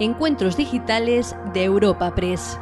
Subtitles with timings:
[0.00, 2.56] Encuentros Digitales de Europa Press.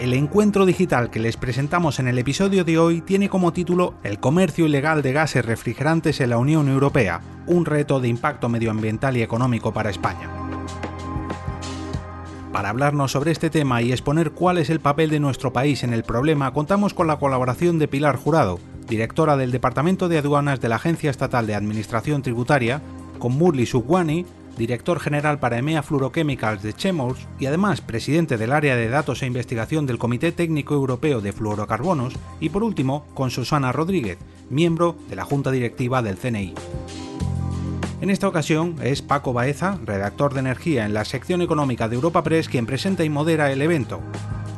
[0.00, 4.20] El encuentro digital que les presentamos en el episodio de hoy tiene como título El
[4.20, 9.22] comercio ilegal de gases refrigerantes en la Unión Europea, un reto de impacto medioambiental y
[9.22, 10.30] económico para España.
[12.52, 15.92] Para hablarnos sobre este tema y exponer cuál es el papel de nuestro país en
[15.92, 20.68] el problema, contamos con la colaboración de Pilar Jurado, directora del Departamento de Aduanas de
[20.68, 22.80] la Agencia Estatal de Administración Tributaria,
[23.20, 24.26] con Murli Sugwani,
[24.58, 29.26] director general para EMEA Fluorochemicals de Chemours y además presidente del área de datos e
[29.26, 34.18] investigación del Comité Técnico Europeo de Fluorocarbonos, y por último con Susana Rodríguez,
[34.50, 36.54] miembro de la Junta Directiva del CNI.
[38.00, 42.22] En esta ocasión es Paco Baeza, redactor de energía en la sección económica de Europa
[42.22, 44.00] Press, quien presenta y modera el evento.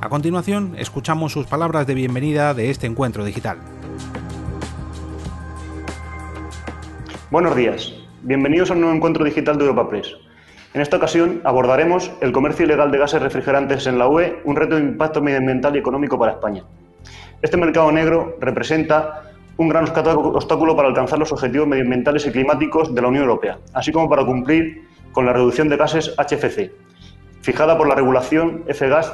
[0.01, 3.59] A continuación, escuchamos sus palabras de bienvenida de este encuentro digital.
[7.31, 7.93] Buenos días,
[8.25, 10.17] bienvenidos a un nuevo encuentro digital de Europa Press.
[10.75, 14.77] En esta ocasión abordaremos el comercio ilegal de gases refrigerantes en la UE, un reto
[14.77, 16.63] de impacto medioambiental y económico para España.
[17.43, 19.23] Este mercado negro representa
[19.57, 23.91] un gran obstáculo para alcanzar los objetivos medioambientales y climáticos de la Unión Europea, así
[23.91, 26.71] como para cumplir con la reducción de gases HFC,
[27.41, 29.13] fijada por la regulación FGAS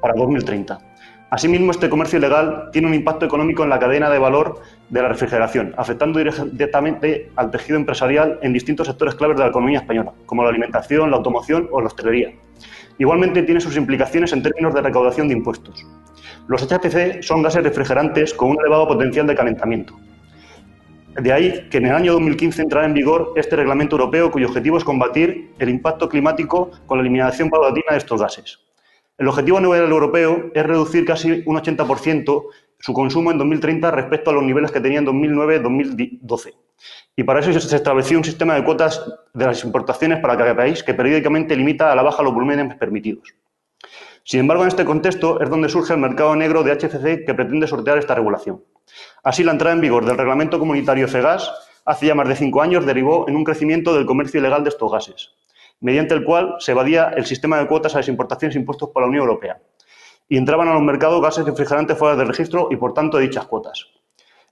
[0.00, 0.89] para 2030.
[1.30, 5.08] Asimismo, este comercio ilegal tiene un impacto económico en la cadena de valor de la
[5.08, 10.42] refrigeración, afectando directamente al tejido empresarial en distintos sectores claves de la economía española, como
[10.42, 12.32] la alimentación, la automoción o la hostelería.
[12.98, 15.86] Igualmente tiene sus implicaciones en términos de recaudación de impuestos.
[16.48, 19.94] Los HFC son gases refrigerantes con un elevado potencial de calentamiento.
[21.14, 24.78] De ahí que en el año 2015 entrará en vigor este reglamento europeo cuyo objetivo
[24.78, 28.69] es combatir el impacto climático con la eliminación paulatina de estos gases.
[29.20, 32.42] El objetivo a nivel europeo es reducir casi un 80%
[32.78, 36.54] su consumo en 2030 respecto a los niveles que tenía en 2009-2012.
[37.16, 39.04] Y para eso se estableció un sistema de cuotas
[39.34, 43.34] de las importaciones para cada país que periódicamente limita a la baja los volúmenes permitidos.
[44.24, 47.66] Sin embargo, en este contexto es donde surge el mercado negro de HFC que pretende
[47.66, 48.64] sortear esta regulación.
[49.22, 51.52] Así, la entrada en vigor del reglamento comunitario FEGAS
[51.84, 54.90] hace ya más de cinco años derivó en un crecimiento del comercio ilegal de estos
[54.90, 55.32] gases,
[55.80, 59.08] mediante el cual se evadía el sistema de cuotas a las importaciones impuestos por la
[59.08, 59.60] Unión Europea
[60.28, 63.88] y entraban a los mercados gases refrigerantes fuera del registro y, por tanto, dichas cuotas.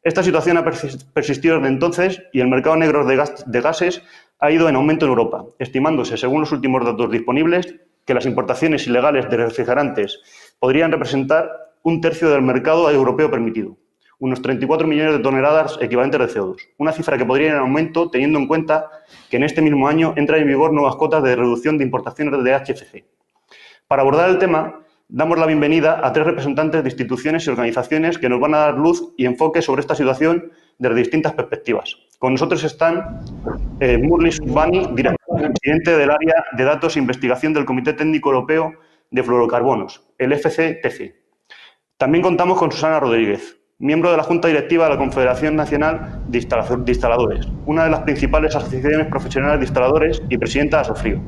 [0.03, 4.03] Esta situación ha persistido desde entonces y el mercado negro de gases
[4.41, 7.75] ha ido en aumento en Europa, estimándose, según los últimos datos disponibles,
[8.05, 10.21] que las importaciones ilegales de refrigerantes
[10.59, 11.51] podrían representar
[11.83, 13.77] un tercio del mercado europeo permitido,
[14.21, 18.11] unos 34 millones de toneladas equivalentes de CO2, una cifra que podría ir en aumento
[18.11, 18.91] teniendo en cuenta
[19.31, 22.55] que en este mismo año entran en vigor nuevas cotas de reducción de importaciones de
[22.55, 23.05] HFC.
[23.87, 28.29] Para abordar el tema, damos la bienvenida a tres representantes de instituciones y organizaciones que
[28.29, 31.97] nos van a dar luz y enfoque sobre esta situación desde distintas perspectivas.
[32.19, 33.23] Con nosotros están
[33.81, 38.75] eh, Murli Subani, director presidente del área de datos e investigación del Comité Técnico Europeo
[39.11, 41.15] de Fluorocarbonos, el FCTC.
[41.97, 46.39] También contamos con Susana Rodríguez, miembro de la Junta Directiva de la Confederación Nacional de,
[46.39, 51.21] Instaladores, una de las principales asociaciones profesionales de instaladores y presidenta de Asofrío.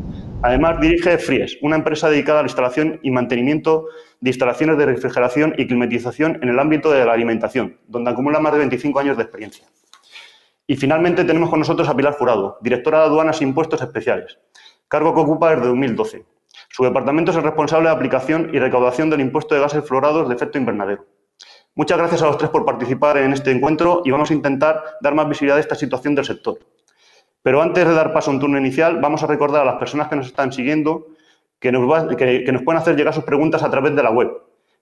[0.42, 3.86] Además, dirige Fries, una empresa dedicada a la instalación y mantenimiento
[4.20, 8.52] de instalaciones de refrigeración y climatización en el ámbito de la alimentación, donde acumula más
[8.54, 9.66] de 25 años de experiencia.
[10.66, 14.40] Y finalmente tenemos con nosotros a Pilar Jurado, directora de Aduanas e Impuestos Especiales,
[14.88, 16.24] cargo que ocupa desde 2012.
[16.68, 20.34] Su departamento es el responsable de aplicación y recaudación del impuesto de gases fluorados de
[20.34, 21.06] efecto invernadero.
[21.74, 25.14] Muchas gracias a los tres por participar en este encuentro y vamos a intentar dar
[25.14, 26.58] más visibilidad a esta situación del sector.
[27.42, 30.08] Pero antes de dar paso a un turno inicial, vamos a recordar a las personas
[30.08, 31.06] que nos están siguiendo
[31.60, 31.84] que nos,
[32.64, 34.30] pueden hacer llegar sus preguntas a través de la web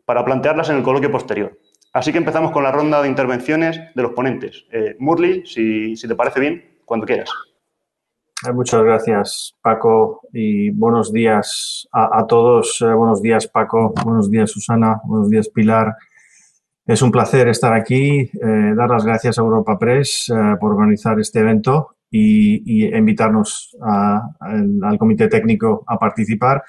[0.05, 1.59] para plantearlas en el coloquio posterior.
[1.93, 4.65] Así que empezamos con la ronda de intervenciones de los ponentes.
[4.71, 7.31] Eh, Murli, si, te parece bien, cuando quieras.
[8.47, 12.81] Eh, muchas gracias, Paco, y buenos días a, todos.
[12.81, 13.93] Eh, buenos días, Paco.
[14.05, 15.01] Buenos días, Susana.
[15.05, 15.97] Buenos días, Pilar.
[16.89, 21.97] Es un placer estar aquí, dar las gracias a Europa Press por organizar este evento
[22.11, 26.65] y, invitarnos al comité técnico a participar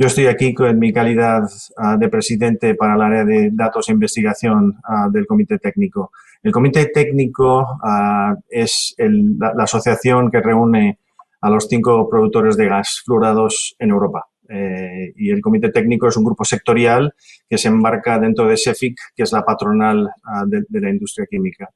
[0.00, 1.42] yo estoy aquí en mi calidad
[1.76, 6.10] ah, de presidente para el área de datos e investigación ah, del Comité Técnico.
[6.42, 11.00] El Comité Técnico ah, es la, asociación que reúne
[11.42, 14.29] a los cinco productores de gas fluorados en Europa.
[14.52, 17.14] Eh, y el Comité Técnico es un grupo sectorial
[17.48, 20.10] que se embarca dentro de SEFIC, que es la patronal
[20.46, 21.70] de, la industria química.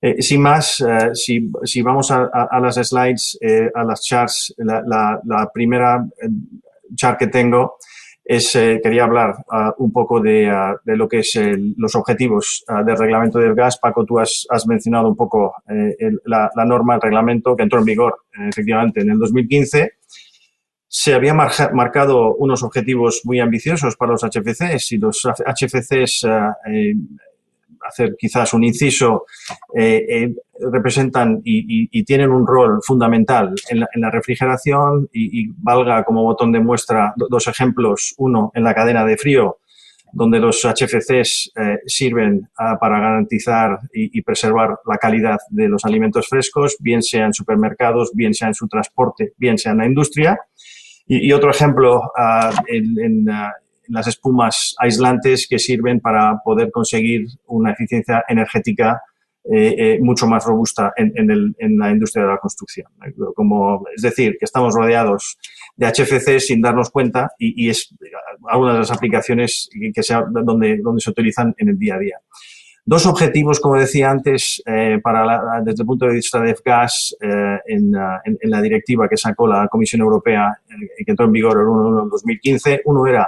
[0.00, 2.28] Eh, sin más, eh, si, vamos a,
[2.60, 3.38] las slides,
[3.74, 6.04] a las charts, la, la primera
[6.94, 7.78] chart que tengo
[8.24, 11.38] es, eh, quería hablar ah, un poco de, ah, de, lo que es
[11.76, 13.78] los objetivos uh, del reglamento del gas.
[13.78, 17.64] Paco, tú has, has mencionado un poco eh, el, la, la, norma, el reglamento que
[17.64, 19.92] entró en vigor eh, efectivamente en el 2015.
[20.96, 26.24] Se marca, marcado unos objetivos muy ambiciosos para los HFCs y los HFCs
[27.86, 29.26] hacer quizás un inciso,
[29.74, 30.34] eh, eh,
[30.70, 36.52] representan y, tienen un rol fundamental en la, en la refrigeración y, valga como botón
[36.52, 38.14] de muestra dos ejemplos.
[38.18, 39.58] Uno, en la cadena de frío,
[40.12, 45.84] donde los HFCs eh, sirven uh, para garantizar y, y, preservar la calidad de los
[45.84, 49.86] alimentos frescos, bien sea en supermercados, bien sea en su transporte, bien sea en la
[49.86, 50.38] industria.
[51.06, 53.26] Y, otro ejemplo uh, en, en,
[53.88, 59.02] las espumas aislantes que sirven para poder conseguir una eficiencia energética
[59.52, 62.86] eh, eh, mucho más robusta en, la industria de la construcción.
[63.34, 65.36] Como, es decir, que estamos rodeados
[65.76, 67.94] de HFC sin darnos cuenta y, es
[68.48, 72.16] alguna de las aplicaciones que sea, donde se utilizan en el día a día.
[72.86, 77.16] Dos objetivos, como decía antes, eh, para la, desde el punto de vista de gas
[77.20, 77.92] eh, en,
[78.24, 82.04] en, la directiva que sacó la Comisión Europea eh, que entró en vigor el 1
[82.04, 82.82] de 2015.
[82.84, 83.26] Uno era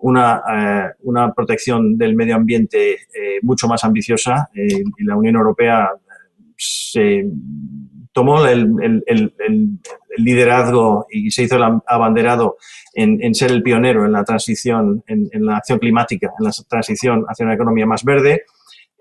[0.00, 5.36] una, eh, una protección del medio ambiente eh, mucho más ambiciosa eh, y la Unión
[5.36, 5.90] Europea
[6.56, 7.24] se
[8.12, 8.68] tomó el,
[10.16, 12.56] liderazgo y se hizo el abanderado
[12.94, 17.46] en, ser el pionero en la transición, en, la acción climática, en la transición hacia
[17.46, 18.42] una economía más verde,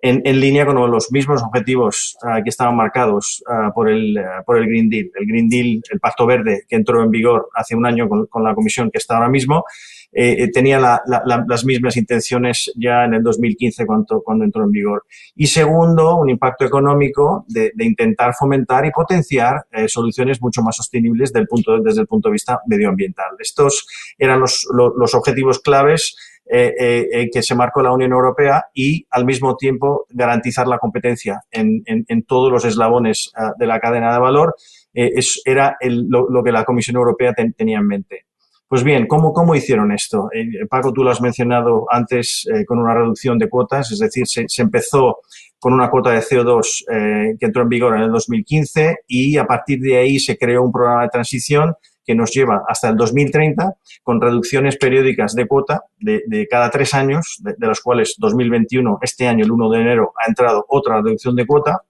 [0.01, 4.43] en, en línea con los mismos objetivos uh, que estaban marcados uh, por, el, uh,
[4.45, 5.11] por el Green Deal.
[5.15, 8.43] El Green Deal, el Pacto Verde, que entró en vigor hace un año con, con
[8.43, 9.63] la Comisión que está ahora mismo,
[10.11, 14.43] eh, eh, tenía la, la, la, las mismas intenciones ya en el 2015 cuando, cuando
[14.45, 15.05] entró en vigor.
[15.35, 20.75] Y segundo, un impacto económico de, de intentar fomentar y potenciar eh, soluciones mucho más
[20.75, 23.35] sostenibles del punto, desde el punto de vista medioambiental.
[23.39, 23.85] Estos
[24.17, 26.15] eran los, los, objetivos claves
[26.51, 31.41] eh, eh, que se marcó la Unión Europea y al mismo tiempo garantizar la competencia
[31.51, 34.55] en, en, en todos los eslabones uh, de la cadena de valor
[34.93, 38.25] eh, es, era el, lo, lo, que la Comisión Europea ten, tenía en mente.
[38.69, 40.29] Pues bien, ¿cómo, cómo hicieron esto?
[40.31, 44.27] Eh, Paco, tú lo has mencionado antes eh, con una reducción de cuotas, es decir,
[44.27, 45.21] se, empezó
[45.57, 49.45] con una cuota de CO2 eh, que entró en vigor en el 2015 y a
[49.45, 51.73] partir de ahí se creó un programa de transición
[52.05, 53.73] que nos lleva hasta el 2030
[54.03, 59.27] con reducciones periódicas de cuota de, cada tres años, de, de las cuales 2021, este
[59.27, 61.81] año, el 1 de enero, ha entrado otra reducción de cuota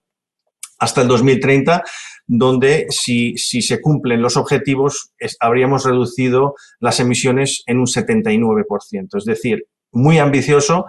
[0.79, 1.83] hasta el 2030,
[2.25, 9.17] donde si, si se cumplen los objetivos, habríamos reducido las emisiones en un 79%.
[9.17, 10.85] Es decir, muy ambicioso.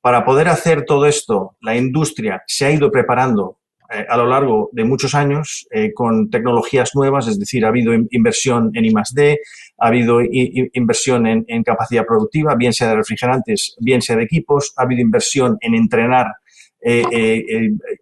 [0.00, 3.58] Para poder hacer todo esto, la industria se ha ido preparando
[3.90, 7.92] eh, a lo largo de muchos años eh, con tecnologías nuevas, es decir, ha habido
[8.10, 9.38] inversión en I+D,
[9.78, 14.82] ha habido inversión en, capacidad productiva, bien sea de refrigerantes, bien sea de equipos, ha
[14.82, 16.26] habido inversión en entrenar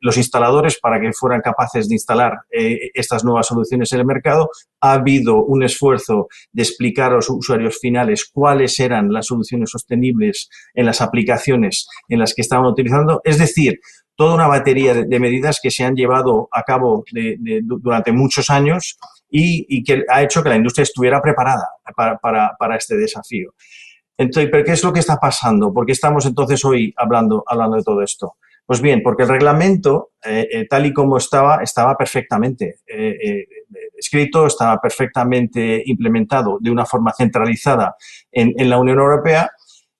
[0.00, 4.50] los instaladores para que fueran capaces de instalar eh, estas nuevas soluciones en el mercado.
[4.80, 10.48] Ha habido un esfuerzo de explicar a los usuarios finales cuáles eran las soluciones sostenibles
[10.74, 13.20] en las aplicaciones en las que estaban utilizando.
[13.24, 13.78] Es decir,
[14.16, 18.98] toda una batería de, medidas que se han llevado a cabo de, durante muchos años
[19.30, 23.54] y, que ha hecho que la industria estuviera preparada para, para, para este desafío.
[24.18, 25.72] Entonces, ¿pero qué es lo que está pasando?
[25.72, 28.36] ¿Por qué estamos entonces hoy hablando, hablando de todo esto?
[28.66, 33.44] Pues bien, porque el reglamento, eh, eh, tal y como estaba, estaba perfectamente eh,
[33.98, 37.96] escrito, estaba perfectamente implementado de una forma centralizada
[38.30, 39.50] en, la Unión Europea.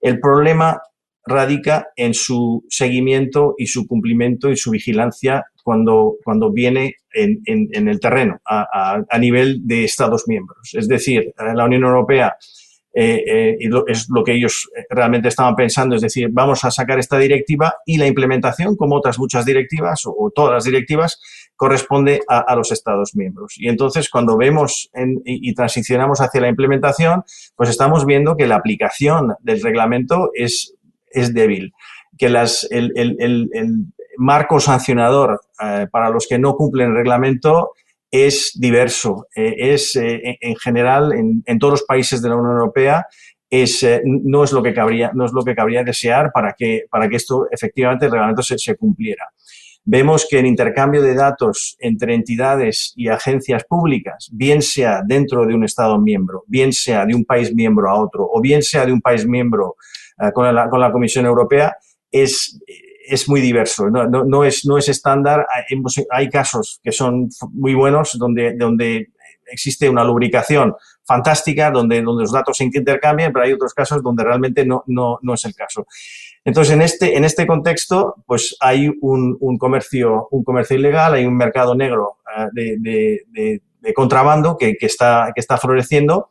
[0.00, 0.80] El problema
[1.24, 8.00] radica en su seguimiento y su cumplimiento y su vigilancia cuando, cuando viene en, el
[8.00, 10.70] terreno a nivel de Estados miembros.
[10.72, 12.36] Es decir, la Unión Europea
[12.94, 16.62] eh, eh, y lo, es lo que ellos eh, realmente estaban pensando, es decir, vamos
[16.64, 21.20] a sacar esta directiva y la implementación, como otras muchas directivas o, todas las directivas,
[21.56, 23.54] corresponde a, los Estados miembros.
[23.56, 27.24] Y entonces, cuando vemos en, y, transicionamos hacia la implementación,
[27.56, 30.74] pues estamos viendo que la aplicación del reglamento es,
[31.10, 31.72] es débil,
[32.18, 36.96] que las, el, el, el, el marco sancionador eh, para los que no cumplen el
[36.96, 37.72] reglamento
[38.12, 39.26] es diverso.
[39.34, 43.06] Eh, es, eh, en general, en, en, todos los países de la Unión Europea,
[43.48, 46.82] es, eh, no, es lo que cabría, no es lo que cabría desear para que,
[46.90, 49.24] para que esto efectivamente el reglamento se, se cumpliera.
[49.84, 55.54] Vemos que el intercambio de datos entre entidades y agencias públicas, bien sea dentro de
[55.54, 58.92] un Estado miembro, bien sea de un país miembro a otro, o bien sea de
[58.92, 59.74] un país miembro
[60.34, 61.76] con, la, con la Comisión Europea,
[62.12, 62.60] es
[63.08, 65.46] es muy diverso, no, no, no, es, no es estándar.
[66.10, 69.08] Hay, casos que son muy buenos donde, donde
[69.46, 74.24] existe una lubricación fantástica donde, donde los datos se intercambian, pero hay otros casos donde
[74.24, 75.86] realmente no, no, no es el caso.
[76.44, 81.24] Entonces, en este, en este contexto, pues hay un, un comercio, un comercio ilegal, hay
[81.24, 82.18] un mercado negro
[82.52, 86.30] de, de, de, contrabando que, que, está, que está floreciendo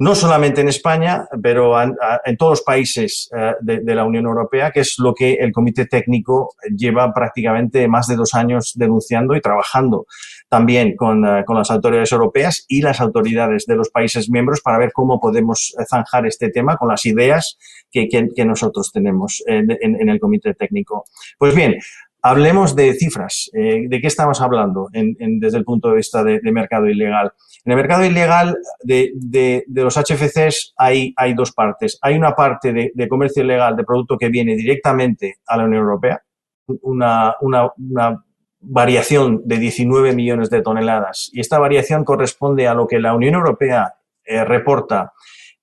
[0.00, 1.94] no solamente en España, pero en,
[2.38, 6.54] todos los países eh, de, la Unión Europea, que es lo que el Comité Técnico
[6.74, 10.06] lleva prácticamente más de dos años denunciando y trabajando
[10.48, 14.90] también con, eh, las autoridades europeas y las autoridades de los países miembros para ver
[14.94, 17.58] cómo podemos zanjar este tema con las ideas
[17.92, 18.08] que,
[18.46, 21.04] nosotros tenemos en, el Comité Técnico.
[21.36, 21.76] Pues bien,
[22.22, 23.50] Hablemos de cifras.
[23.54, 27.32] Eh, ¿De qué estamos hablando desde el punto de vista de, mercado ilegal?
[27.64, 31.98] En el mercado ilegal de, los HFCs hay, dos partes.
[32.02, 36.22] Hay una parte de, comercio ilegal de producto que viene directamente a la Unión Europea,
[36.82, 37.34] una,
[38.62, 41.30] variación de 19 millones de toneladas.
[41.32, 45.14] Y esta variación corresponde a lo que la Unión Europea eh, reporta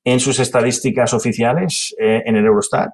[0.04, 2.92] en sus estadísticas oficiales eh, en el Eurostat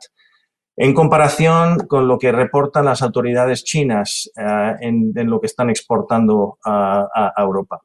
[0.76, 6.58] en comparación con lo que reportan las autoridades chinas eh, en, lo que están exportando
[6.66, 7.82] a, Europa.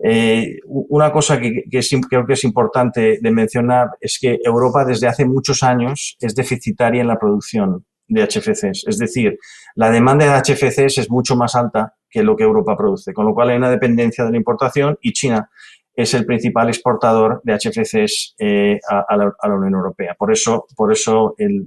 [0.00, 1.64] Eh, una cosa que,
[2.08, 7.00] creo que es importante de mencionar es que Europa desde hace muchos años es deficitaria
[7.00, 8.84] en la producción de HFCs.
[8.86, 9.38] Es decir,
[9.74, 13.34] la demanda de HFCs es mucho más alta que lo que Europa produce, con lo
[13.34, 15.50] cual hay una dependencia de la importación y China
[15.94, 20.14] es el principal exportador de HFCs eh, a, la, a, la, Unión Europea.
[20.16, 21.66] Por eso, por eso el,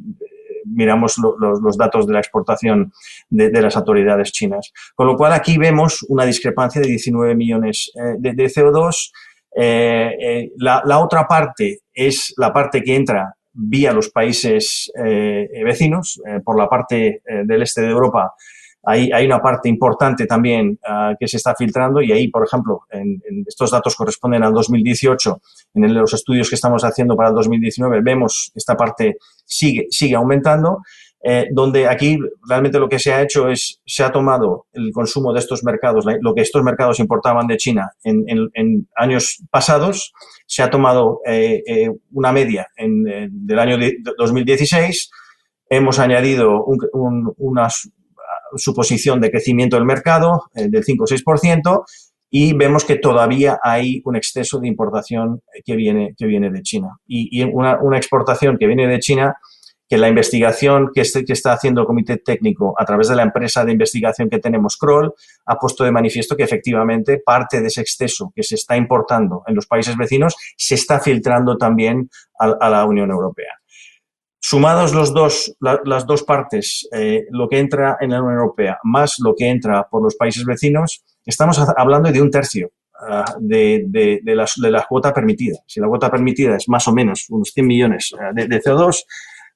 [0.66, 2.92] miramos los datos de la exportación
[3.30, 4.72] de, las autoridades chinas.
[4.96, 9.12] Con lo cual aquí vemos una discrepancia de 19 millones eh, de, CO2.
[9.56, 16.58] Eh, eh, la, otra parte es la parte que entra vía los países vecinos, por
[16.58, 18.34] la parte del este de Europa
[18.84, 22.82] hay, hay una parte importante también uh, que se está filtrando y ahí, por ejemplo,
[22.90, 25.42] en, en estos datos corresponden al 2018.
[25.76, 30.82] En los estudios que estamos haciendo para el 2019 vemos esta parte sigue, sigue aumentando.
[31.24, 32.18] Eh, donde aquí
[32.50, 36.04] realmente lo que se ha hecho es, se ha tomado el consumo de estos mercados,
[36.20, 40.14] lo que estos mercados importaban de China en, en, en años pasados,
[40.48, 43.78] se ha tomado eh, eh, una media en, del año
[44.18, 45.12] 2016,
[45.70, 47.92] hemos añadido un, un, unas,
[48.56, 51.84] su posición de crecimiento del mercado eh, del 5 o 6%
[52.34, 56.98] y vemos que todavía hay un exceso de importación que viene, que viene de China.
[57.06, 59.36] Y, una, exportación que viene de China,
[59.90, 63.24] que la investigación que, este, que está haciendo el comité técnico a través de la
[63.24, 65.14] empresa de investigación que tenemos, Kroll,
[65.46, 69.56] ha puesto de manifiesto que efectivamente parte de ese exceso que se está importando en
[69.56, 73.61] los países vecinos se está filtrando también a la Unión Europea.
[74.44, 79.20] Sumados los dos, las dos partes, eh, lo que entra en la Unión Europea más
[79.20, 82.72] lo que entra por los países vecinos, estamos hablando de un tercio
[83.08, 85.60] uh, de, de, la, de, la, cuota permitida.
[85.68, 89.04] Si la cuota permitida es más o menos unos 100 millones uh, de, CO2,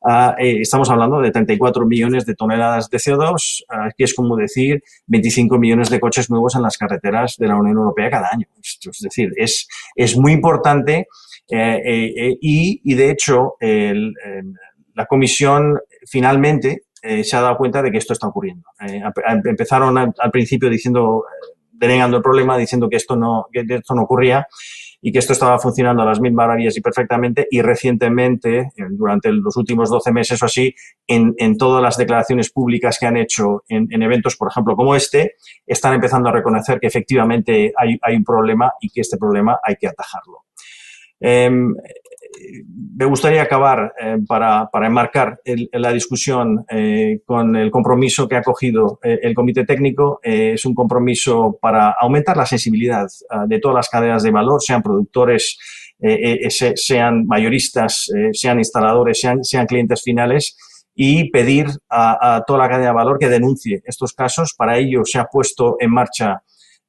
[0.02, 3.64] uh, eh, estamos hablando de 34 millones de toneladas de CO2,
[3.98, 7.78] que es como decir 25 millones de coches nuevos en las carreteras de la Unión
[7.78, 8.48] Europea cada año.
[8.62, 11.08] Es decir, es, es muy importante
[11.50, 14.14] eh, y, y, de hecho, el
[14.96, 18.68] la comisión finalmente eh, se ha dado cuenta de que esto está ocurriendo.
[18.80, 19.02] Eh,
[19.46, 24.04] empezaron al, principio diciendo, eh, denegando el problema, diciendo que esto, no, que esto no
[24.04, 24.48] ocurría
[25.02, 29.56] y que esto estaba funcionando a las mil maravillas y perfectamente y recientemente, durante los
[29.56, 30.74] últimos 12 meses o así,
[31.06, 34.96] en, en todas las declaraciones públicas que han hecho en, en, eventos, por ejemplo, como
[34.96, 35.36] este,
[35.68, 39.76] están empezando a reconocer que efectivamente hay, hay un problema y que este problema hay
[39.76, 40.46] que atajarlo.
[41.20, 41.74] Em,
[42.98, 45.40] me gustaría acabar eh, para, para, enmarcar
[45.74, 50.20] la discusión eh, con el compromiso que ha cogido eh, el Comité Técnico.
[50.24, 53.08] es un compromiso para aumentar la sensibilidad
[53.48, 55.58] de todas las cadenas de valor, sean productores,
[56.76, 60.58] sean mayoristas, sean instaladores, sean, sean clientes finales
[60.94, 64.54] y pedir a, a, toda la cadena de valor que denuncie estos casos.
[64.58, 66.42] Para ello se ha puesto en marcha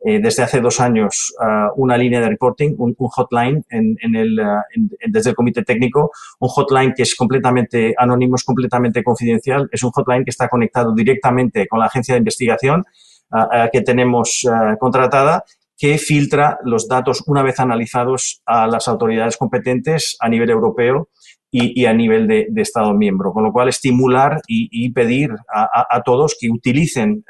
[0.05, 4.91] eh, desde hace dos años uh, una línea de reporting, un, hotline en, el, en,
[5.09, 9.91] desde el comité técnico, un hotline que es completamente anónimo, es completamente confidencial, es un
[9.91, 12.85] hotline que está conectado directamente con la agencia de investigación
[13.33, 14.47] uh, que tenemos
[14.79, 15.45] contratada
[15.79, 21.09] que filtra los datos una vez analizados a las autoridades competentes a nivel europeo
[21.51, 23.33] y, a nivel de, Estado miembro.
[23.33, 27.25] Con lo cual, estimular y, pedir a, todos que utilicen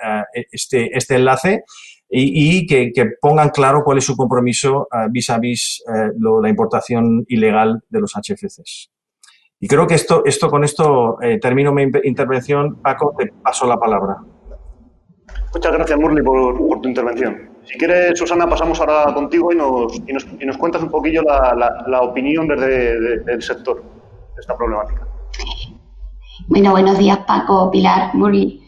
[0.50, 1.64] este, este enlace
[2.08, 6.10] y, que, pongan claro cuál es su compromiso uh, vis a vis eh,
[6.40, 8.90] la importación ilegal de los HFCs.
[9.58, 12.76] Y creo que esto, esto con esto eh, termino mi intervención.
[12.82, 14.18] Paco, te paso la palabra.
[15.52, 17.50] Muchas gracias, Murli, por, por tu intervención.
[17.64, 19.96] Si quieres, Susana, pasamos ahora contigo y nos,
[20.38, 25.06] y nos, cuentas un poquillo la, opinión desde del sector de esta problemática.
[26.46, 28.62] Bueno, buenos días, Paco, Pilar, Muri.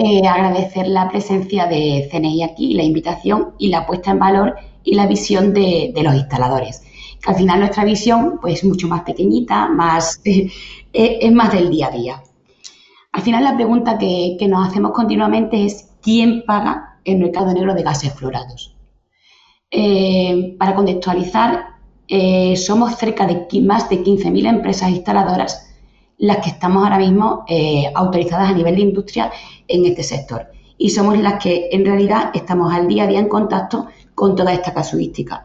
[0.00, 4.94] Eh, agradecer la presencia de CNI aquí, la invitación y la puesta en valor y
[4.94, 6.84] la visión de, los instaladores.
[7.20, 10.20] Que al final nuestra visión pues, es mucho más pequeñita, más,
[10.92, 12.22] es más del día a día.
[13.10, 17.82] Al final la pregunta que, nos hacemos continuamente es ¿quién paga el mercado negro de
[17.82, 18.76] gases fluorados?
[19.68, 21.70] Eh, para contextualizar,
[22.06, 25.67] eh, somos cerca de más de 15.000 empresas instaladoras
[26.18, 29.30] las que estamos ahora mismo eh, autorizadas a nivel de industria
[29.66, 30.48] en este sector.
[30.76, 34.52] Y somos las que en realidad estamos al día a día en contacto con toda
[34.52, 35.44] esta casuística.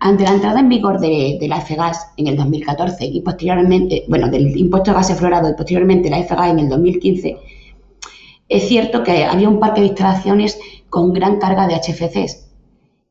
[0.00, 4.56] Ante la entrada en vigor de, la FGAS en el 2014 y posteriormente, bueno, del
[4.56, 7.36] impuesto de gases florados y posteriormente la FGAS en el 2015,
[8.48, 10.58] es cierto que había un parque de instalaciones
[10.88, 12.48] con gran carga de HFCs,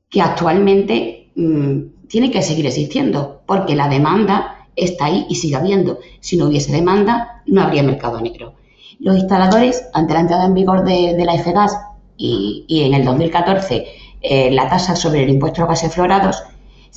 [0.09, 5.99] que actualmente mm, tiene que seguir existiendo, porque la demanda está ahí y sigue habiendo.
[6.19, 8.53] Si no hubiese demanda, no habría mercado negro.
[8.99, 11.77] Los instaladores, ante la entrada en vigor de, la FGAS
[12.15, 13.85] y, en el 2014
[14.21, 16.43] eh, la tasa sobre el impuesto de gases florados,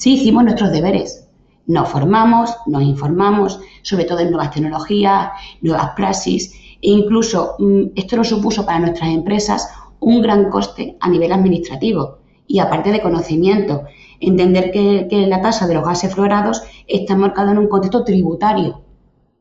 [0.00, 1.28] Sí hicimos nuestros deberes.
[1.66, 8.16] Nos formamos, nos informamos, sobre todo en nuevas tecnologías, nuevas praxis, e incluso mm, esto
[8.16, 9.68] nos supuso para nuestras empresas
[9.98, 13.82] un gran coste a nivel administrativo y aparte de conocimiento.
[14.20, 18.82] Entender que, la tasa de los gases fluorados está marcada en un contexto tributario,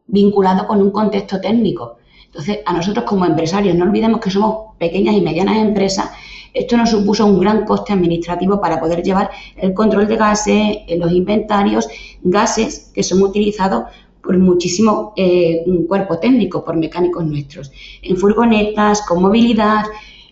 [0.08, 1.98] vinculado con un contexto técnico.
[2.26, 6.10] Entonces, a nosotros como empresarios, no olvidemos que somos pequeñas y medianas empresas
[6.54, 11.12] esto nos supuso un gran coste administrativo para poder llevar el control de gases, los
[11.12, 11.88] inventarios,
[12.24, 13.86] gases que son utilizados
[14.22, 17.72] por muchísimo eh, cuerpo técnico, por mecánicos nuestros.
[18.02, 19.86] En furgonetas, con movilidad,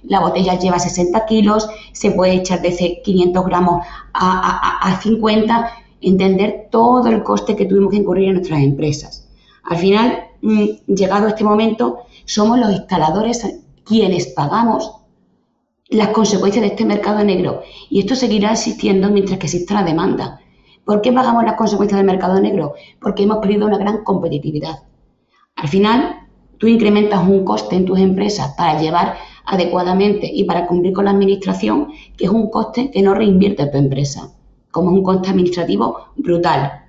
[0.03, 5.69] la botella lleva 60 kilos, se puede echar desde 500 gramos a, 50,
[6.01, 9.27] entender todo el coste que tuvimos que incurrir en nuestras empresas.
[9.63, 13.45] Al final, mm, llegado este momento, somos los instaladores
[13.83, 14.91] quienes pagamos
[15.89, 17.61] las consecuencias de este mercado negro.
[17.89, 20.39] Y esto seguirá existiendo mientras que exista la demanda.
[20.85, 22.73] ¿Por qué pagamos las consecuencias del mercado negro?
[23.01, 24.83] Porque hemos perdido una gran competitividad.
[25.55, 29.15] Al final, tú incrementas un coste en tus empresas para llevar
[29.47, 33.77] adecuadamente y para cumplir con la administración, que es un coste que no reinvierte tu
[33.77, 34.33] empresa,
[34.71, 36.83] como un coste administrativo brutal.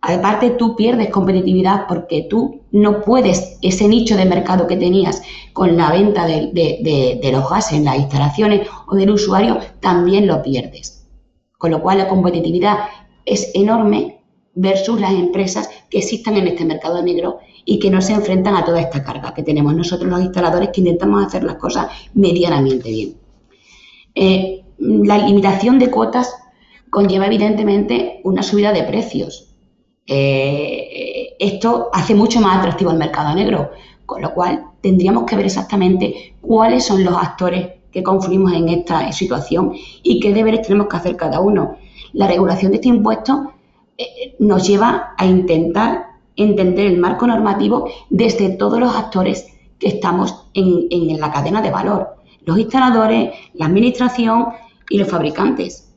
[0.00, 5.22] Aparte, tú pierdes competitividad porque tú no puedes, ese nicho de mercado que tenías
[5.54, 11.06] con la venta de, los gases en las instalaciones o del usuario, también lo pierdes.
[11.56, 12.80] Con lo cual, la competitividad
[13.24, 14.20] es enorme
[14.54, 18.64] versus las empresas que existan en este mercado negro y que no se enfrentan a
[18.64, 23.14] toda esta carga que tenemos nosotros los instaladores que intentamos hacer las cosas medianamente bien.
[24.14, 26.34] Eh, la limitación de cuotas
[26.90, 29.54] conlleva evidentemente una subida de precios
[30.06, 33.70] eh, esto hace mucho más atractivo el mercado negro,
[34.04, 39.10] con lo cual tendríamos que ver exactamente cuáles son los actores que confluimos en esta
[39.12, 39.72] situación
[40.02, 41.76] y qué deberes tenemos que hacer cada uno.
[42.12, 43.52] La regulación de este impuesto
[43.96, 49.46] eh, nos lleva a intentar entender el marco normativo desde todos los actores
[49.78, 54.48] que estamos en, la cadena de valor, los instaladores, la administración
[54.88, 55.92] y los fabricantes.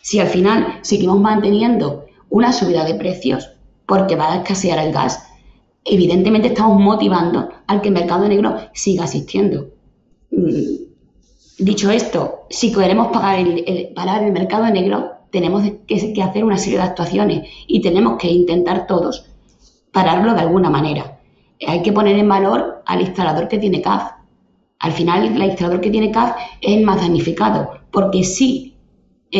[0.00, 3.50] Si al final seguimos manteniendo una subida de precios
[3.86, 5.26] porque va a escasear el gas,
[5.84, 9.68] evidentemente estamos motivando al que el mercado negro siga existiendo.
[10.30, 10.86] Mm,
[11.58, 16.84] dicho esto, si queremos pagar el, el mercado negro, tenemos que, hacer una serie de
[16.84, 19.26] actuaciones y tenemos que intentar todos
[19.96, 21.18] pararlo de alguna manera.
[21.66, 24.02] Hay que poner en valor al instalador que tiene CAF.
[24.78, 28.74] Al final, el instalador que tiene CAF es el más damnificado, porque sí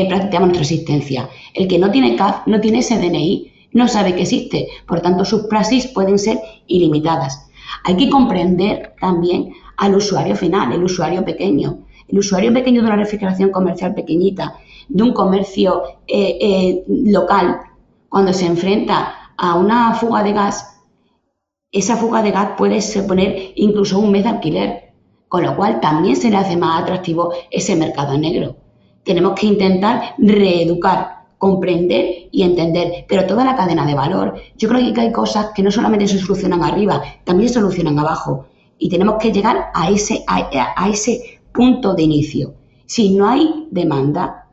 [0.08, 1.28] practicamos nuestra existencia.
[1.52, 5.26] El que no tiene CAF no tiene ese DNI, no sabe que existe, por tanto
[5.26, 7.50] sus praxis pueden ser ilimitadas.
[7.84, 11.80] Hay que comprender también al usuario final, el usuario pequeño.
[12.08, 14.54] El usuario pequeño de una refrigeración comercial pequeñita,
[14.88, 17.58] de un comercio eh, eh, local,
[18.08, 20.80] cuando se enfrenta a una fuga de gas,
[21.72, 24.92] esa fuga de gas puede suponer incluso un mes de alquiler,
[25.28, 28.56] con lo cual también se le hace más atractivo ese mercado negro
[29.06, 34.34] tenemos que intentar reeducar, comprender y entender, pero toda la cadena de valor.
[34.56, 38.46] Yo creo que hay cosas que no solamente se solucionan arriba, también se solucionan abajo.
[38.78, 42.54] Y tenemos que llegar a ese, a, ese punto de inicio.
[42.84, 44.48] Si no hay demanda,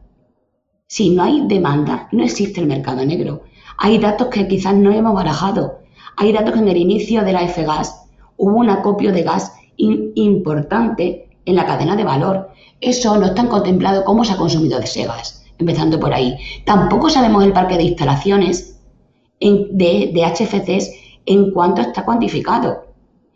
[0.85, 3.41] si no hay demanda, no existe el mercado negro.
[3.83, 5.81] Hay datos que quizás no hemos barajado.
[6.15, 8.05] Hay datos que en el inicio de la F-Gas
[8.37, 12.49] hubo un acopio de gas importante en la cadena de valor.
[12.79, 16.37] Eso no está contemplado cómo se ha consumido ese gas, empezando por ahí.
[16.63, 18.79] Tampoco sabemos el parque de instalaciones
[19.41, 20.91] de, de HFCs
[21.25, 22.85] en cuánto está cuantificado.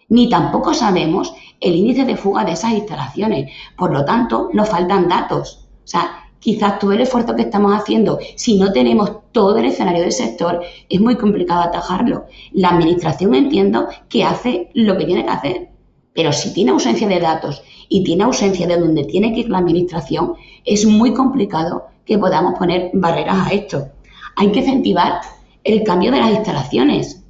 [0.08, 3.52] Ni tampoco sabemos el índice de fuga de esas instalaciones.
[3.78, 5.68] Por lo tanto, nos faltan datos.
[5.84, 10.02] O sea, quizás todo el esfuerzo que estamos haciendo, si no tenemos todo el escenario
[10.02, 12.26] del sector, es muy complicado atajarlo.
[12.52, 15.70] La administración entiendo que hace lo que tiene que hacer,
[16.14, 19.60] pero si tiene ausencia de datos y tiene ausencia de donde tiene que ir la
[19.60, 20.34] administración,
[20.66, 23.90] es muy complicado que podamos poner barreras a esto.
[24.36, 25.22] Hay que incentivar
[25.64, 27.24] el cambio de las instalaciones.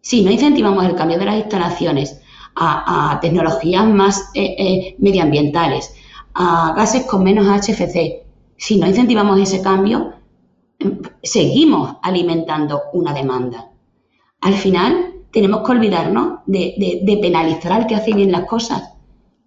[0.00, 2.20] Si no incentivamos el cambio de las instalaciones
[2.56, 5.94] a, tecnologías más eh, eh, medioambientales,
[6.34, 8.29] a gases con menos HFC,
[8.60, 10.12] si no incentivamos ese cambio,
[11.22, 13.70] seguimos alimentando una demanda.
[14.42, 18.92] Al final, tenemos que olvidarnos de, penalizar al que hace bien las cosas.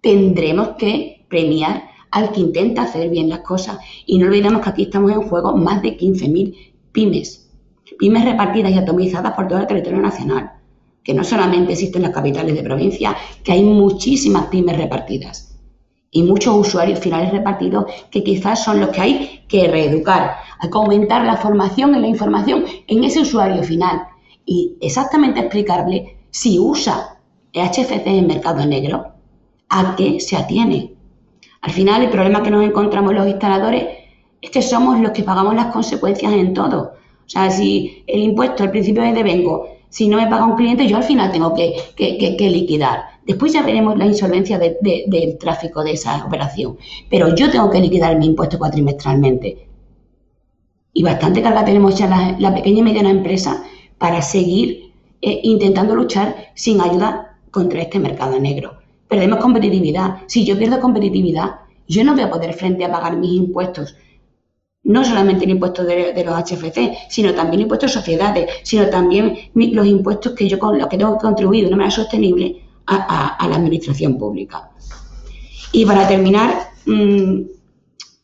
[0.00, 3.78] Tendremos que premiar al que intenta hacer bien las cosas.
[4.04, 7.52] Y no olvidemos que aquí estamos en juego más de 15.000 pymes.
[7.96, 10.54] Pymes repartidas y atomizadas por todo el territorio nacional.
[11.04, 15.53] Que no solamente existen las capitales de provincia, que hay muchísimas pymes repartidas
[16.14, 20.78] y muchos usuarios finales repartidos que quizás son los que hay que reeducar, hay que
[20.78, 24.06] aumentar la formación y la información en ese usuario final
[24.46, 27.18] y exactamente explicarle si usa
[27.52, 29.06] HFC en mercado negro,
[29.68, 30.94] a qué se atiene.
[31.62, 33.84] Al final el problema que nos encontramos los instaladores
[34.40, 36.92] es que somos los que pagamos las consecuencias en todo.
[37.26, 40.56] O sea, si el impuesto al principio es de vengo, si no me paga un
[40.56, 43.04] cliente, yo al final tengo que, liquidar.
[43.24, 46.76] Después ya veremos la insolvencia del tráfico de esa operación.
[47.08, 49.68] Pero yo tengo que liquidar mi impuesto cuatrimestralmente.
[50.92, 53.62] Y bastante carga tenemos ya la, pequeña y mediana empresa
[53.96, 58.78] para seguir eh, intentando luchar sin ayuda contra este mercado negro.
[59.06, 60.22] Perdemos competitividad.
[60.26, 63.94] Si yo pierdo competitividad, yo no voy a poder frente a pagar mis impuestos.
[64.84, 69.86] No solamente el impuesto de, los HFC, sino también impuestos de sociedades, sino también los
[69.86, 73.56] impuestos que yo con los que tengo que contribuir de una manera sostenible a, la
[73.56, 74.70] administración pública.
[75.72, 77.40] Y para terminar, mm,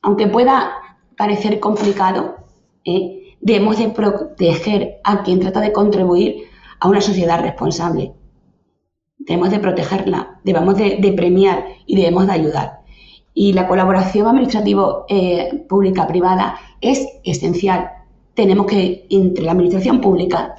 [0.03, 0.73] aunque pueda
[1.17, 2.37] parecer complicado,
[2.85, 3.37] ¿eh?
[3.41, 6.45] debemos de proteger a quien trata de contribuir
[6.79, 8.13] a una sociedad responsable.
[9.19, 12.80] Debemos de protegerla, debemos de, premiar y debemos de ayudar.
[13.43, 17.89] Y la colaboración administrativa eh, pública-privada es esencial.
[18.35, 20.57] Tenemos que, entre la administración pública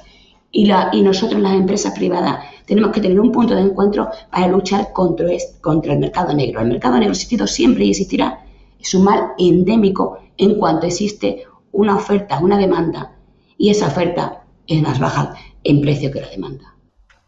[0.50, 4.48] y, la, y nosotros, las empresas privadas, tenemos que tener un punto de encuentro para
[4.48, 5.28] luchar contra,
[5.60, 6.60] contra el mercado negro.
[6.60, 8.44] El mercado negro ha existido siempre y existirá.
[8.80, 13.12] Es un mal endémico en cuanto existe una oferta, una demanda,
[13.58, 16.74] y esa oferta es más baja en precio que la demanda.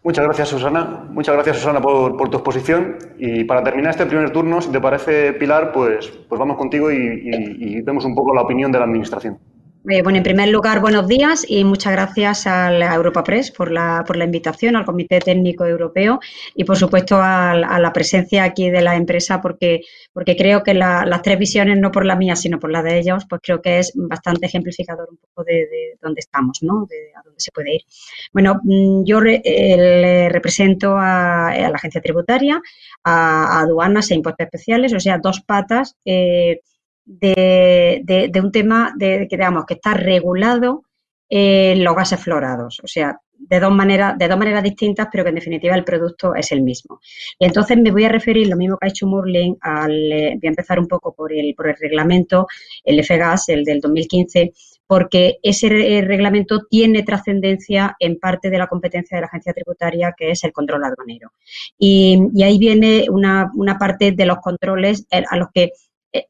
[0.04, 1.06] Muchas gracias, Susana.
[1.10, 2.98] Muchas gracias, Susana, por, tu exposición.
[3.18, 7.22] Y para terminar este primer turno, si te parece, Pilar, pues, pues vamos contigo y,
[7.58, 9.38] y vemos un poco la opinión de la Administración.
[9.86, 13.70] Eh, bueno, en primer lugar, buenos días y muchas gracias a la Europa Press por
[13.70, 16.20] la, por la invitación, al Comité Técnico Europeo
[16.54, 19.82] y, por supuesto, a, la presencia aquí de la empresa, porque,
[20.14, 23.26] porque creo que las tres visiones, no por la mía, sino por la de ellos,
[23.28, 25.68] pues creo que es bastante ejemplificador un poco de,
[26.00, 26.86] dónde estamos, ¿no?
[26.88, 27.82] De a dónde se puede ir.
[28.32, 32.62] Bueno, mm, yo eh, represento a, la agencia tributaria,
[33.02, 35.94] a, aduanas e impuestos especiales, o sea, dos patas.
[36.06, 36.60] Eh,
[37.04, 40.84] de, un tema de, que, digamos, que está regulado
[41.28, 45.30] en los gases florados, o sea, de dos maneras, de dos maneras distintas, pero que
[45.30, 47.00] en definitiva el producto es el mismo.
[47.38, 50.46] Y entonces me voy a referir, lo mismo que ha hecho Murling, al, eh, voy
[50.46, 52.46] a empezar un poco por el, por el reglamento,
[52.84, 54.52] el FGAS, el del 2015,
[54.86, 60.30] porque ese reglamento tiene trascendencia en parte de la competencia de la agencia tributaria, que
[60.30, 61.32] es el control aduanero.
[61.78, 65.72] Y, y ahí viene una, una parte de los controles eh, a los que eh,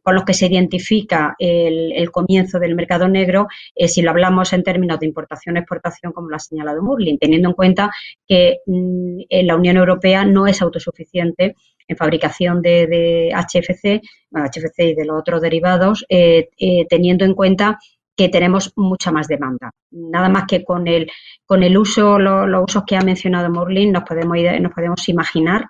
[0.03, 4.63] con los que se identifica el, comienzo del mercado negro, eh, si lo hablamos en
[4.63, 7.91] términos de importación-exportación, como lo ha señalado Murlin, teniendo en cuenta
[8.27, 14.01] que mm, la Unión Europea no es autosuficiente en fabricación de, HFC,
[14.33, 16.49] HFC y de los otros derivados, eh,
[16.89, 17.79] teniendo en cuenta
[18.17, 19.73] que tenemos mucha más demanda.
[19.91, 21.11] Nada más que con el,
[21.45, 25.67] con el uso, los usos que ha mencionado Morlin, nos podemos, nos podemos imaginar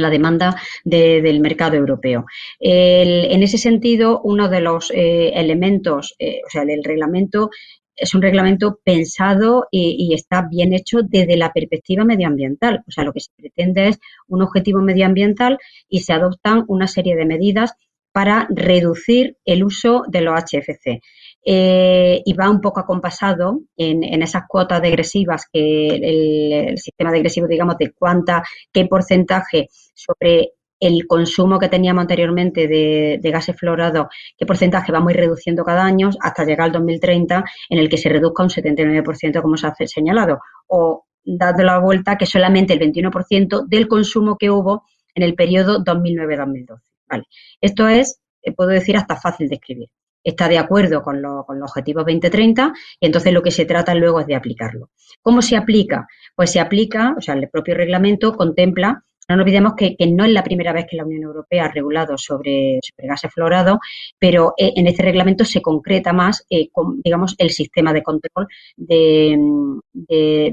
[0.00, 2.24] la demanda del mercado europeo.
[2.58, 7.50] en ese sentido, uno de los eh, elementos, eh, o sea, el, reglamento
[7.96, 12.82] es un reglamento pensado y, está bien hecho desde la perspectiva medioambiental.
[12.88, 15.58] O sea, lo que se pretende es un objetivo medioambiental
[15.88, 17.74] y se adoptan una serie de medidas
[18.12, 21.00] para reducir el uso de los HFC.
[21.44, 27.46] Eh, y va un poco acompasado en, en esas cuotas degresivas que el, sistema degresivo,
[27.46, 34.06] digamos, de cuánta, qué porcentaje sobre el consumo que teníamos anteriormente de, de gases fluorados,
[34.36, 37.98] qué porcentaje vamos a ir reduciendo cada año hasta llegar al 2030 en el que
[37.98, 40.40] se reduzca un 79% como se ha señalado.
[40.68, 45.82] O dado la vuelta que solamente el 21% del consumo que hubo en el periodo
[45.84, 46.80] 2009-2012.
[47.08, 47.24] Vale.
[47.60, 49.88] Esto es, eh, puedo decir, hasta fácil de escribir.
[50.22, 54.26] Está de acuerdo con, los objetivos 2030 y entonces lo que se trata luego es
[54.26, 54.90] de aplicarlo.
[55.22, 56.06] ¿Cómo se aplica?
[56.34, 60.32] Pues se aplica, o sea, el propio reglamento contempla no nos olvidemos que, no es
[60.32, 63.78] la primera vez que la Unión Europea ha regulado sobre, gases fluorados,
[64.18, 66.68] pero eh, en este reglamento se concreta más, eh,
[67.04, 69.38] digamos, el sistema de control de,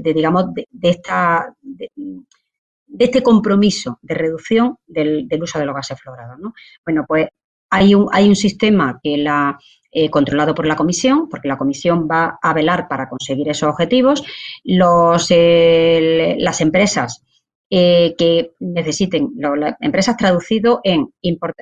[0.00, 1.90] digamos, de, esta, de,
[3.00, 6.38] este compromiso de reducción del, uso de los gases fluorados.
[6.86, 7.26] Bueno, pues
[7.70, 9.58] hay un, hay un sistema que la
[9.90, 14.22] eh, controlado por la comisión, porque la comisión va a velar para conseguir esos objetivos.
[14.62, 17.22] Los, las empresas
[17.70, 21.10] eh, que necesiten las empresas traducido en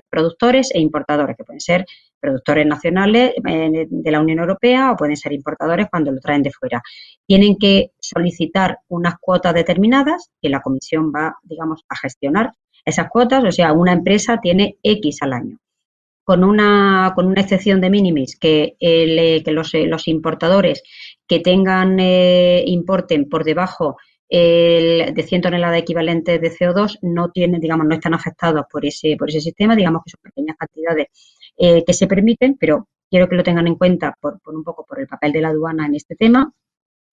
[0.08, 1.84] productores e importadores, que pueden ser
[2.20, 6.52] productores nacionales eh, de la Unión Europea o pueden ser importadores cuando lo traen de
[6.52, 6.82] fuera.
[7.26, 12.52] Tienen que solicitar unas cuotas determinadas que la comisión va, digamos, a gestionar
[12.84, 15.58] esas cuotas, o sea, una empresa tiene X al año.
[16.26, 20.82] Con una, con una excepción de minimis, que, eh, que los, los, importadores
[21.26, 23.96] que tengan, importen por debajo
[24.28, 29.16] el de 100 toneladas equivalentes de CO2 no tienen, digamos, no están afectados por ese,
[29.16, 31.06] por ese sistema, digamos que son pequeñas cantidades
[31.56, 35.00] eh, que se permiten, pero quiero que lo tengan en cuenta por, un poco por
[35.00, 36.52] el papel de la aduana en este tema.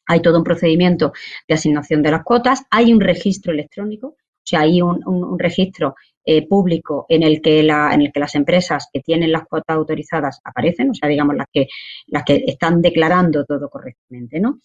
[0.08, 1.14] Hay todo un procedimiento
[1.48, 5.96] de asignación de las cuotas, hay un registro electrónico, o sea, hay un, registro
[6.26, 9.76] eh, público en el que la, en el que las empresas que tienen las cuotas
[9.76, 11.68] autorizadas aparecen, o sea, digamos las que
[12.08, 14.60] las que están declarando todo correctamente, ¿no?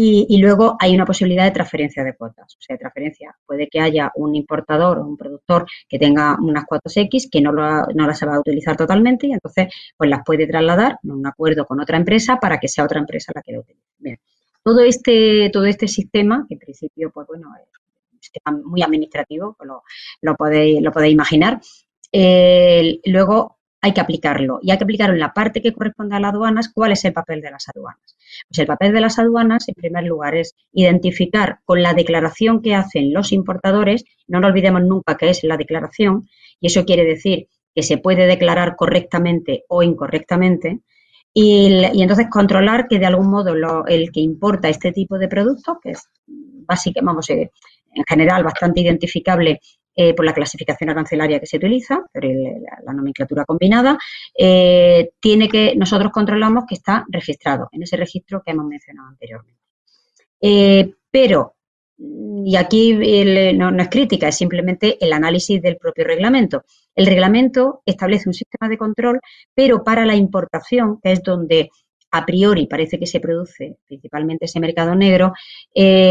[0.00, 2.54] Y, luego hay una posibilidad de transferencia de cuotas.
[2.54, 3.34] O sea, de transferencia.
[3.44, 7.52] Puede que haya un importador o un productor que tenga unas cuotas X que no,
[7.52, 11.64] no las va a utilizar totalmente y entonces pues las puede trasladar en un acuerdo
[11.66, 13.86] con otra empresa para que sea otra empresa la que lo utilice.
[13.98, 14.18] Bien.
[14.62, 17.48] Todo este, todo este sistema, que en principio, pues bueno,
[18.64, 19.82] muy administrativo, lo,
[20.22, 21.60] lo, podéis, lo podéis imaginar.
[22.12, 24.58] Eh, luego hay que aplicarlo.
[24.62, 26.70] Y hay que aplicarlo en la parte que corresponde a las aduanas.
[26.72, 28.16] ¿Cuál es el papel de las aduanas?
[28.48, 32.74] Pues el papel de las aduanas, en primer lugar, es identificar con la declaración que
[32.74, 36.28] hacen los importadores, no nos olvidemos nunca que es la declaración,
[36.60, 40.80] y eso quiere decir que se puede declarar correctamente o incorrectamente,
[41.32, 43.54] y, entonces controlar que de algún modo
[43.86, 47.50] el que importa este tipo de productos, que es básicamente, vamos, eh,
[47.98, 49.60] en general bastante identificable
[50.00, 53.98] eh, por la clasificación arancelaria que se utiliza, por la, nomenclatura combinada,
[54.32, 59.60] eh, tiene que, nosotros controlamos que está registrado en ese registro que hemos mencionado anteriormente.
[60.40, 61.56] Eh, pero,
[61.98, 62.94] y aquí
[63.56, 66.62] no, no es crítica, es simplemente el análisis del propio reglamento.
[66.94, 69.18] El reglamento establece un sistema de control,
[69.52, 71.70] pero para la importación, que es donde
[72.12, 75.32] a priori parece que se produce principalmente ese mercado negro,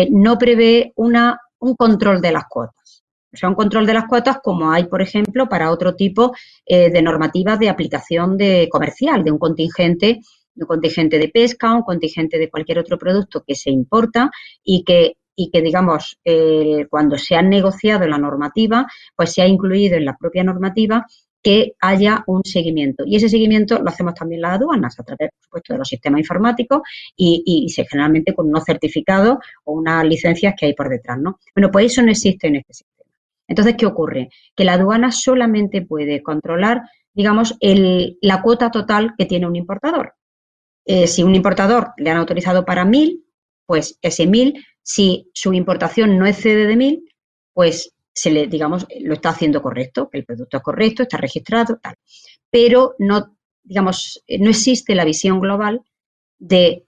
[0.09, 3.03] no prevé una, un control de las cuotas.
[3.33, 6.33] O sea, un control de las cuotas como hay, por ejemplo, para otro tipo
[6.65, 10.21] eh, de normativas de aplicación de comercial, de un contingente,
[10.55, 14.31] un contingente de pesca, un contingente de cualquier otro producto que se importa
[14.63, 19.47] y que y que, digamos, eh, cuando se ha negociado la normativa, pues se ha
[19.47, 21.05] incluido en la propia normativa
[21.47, 23.05] que haya un seguimiento.
[23.05, 26.19] Y ese seguimiento lo hacemos también las aduanas a través, por supuesto, de los sistemas
[26.19, 26.81] informáticos
[27.15, 31.39] y, generalmente con unos certificados o unas licencias que hay por detrás, ¿no?
[31.55, 33.09] Bueno, pues eso no existe en este sistema.
[33.47, 34.27] Entonces, ¿qué ocurre?
[34.53, 36.81] Que la aduana solamente puede controlar,
[37.13, 40.15] digamos, la cuota total que tiene un importador.
[40.83, 43.23] Eh, si un importador le han autorizado para mil,
[43.65, 47.09] pues ese mil, si su importación no excede de mil,
[47.53, 51.93] pues se le, digamos, lo está haciendo correcto, el producto es correcto, está registrado, tal.
[52.49, 55.83] Pero no, digamos, no existe la visión global
[56.39, 56.87] de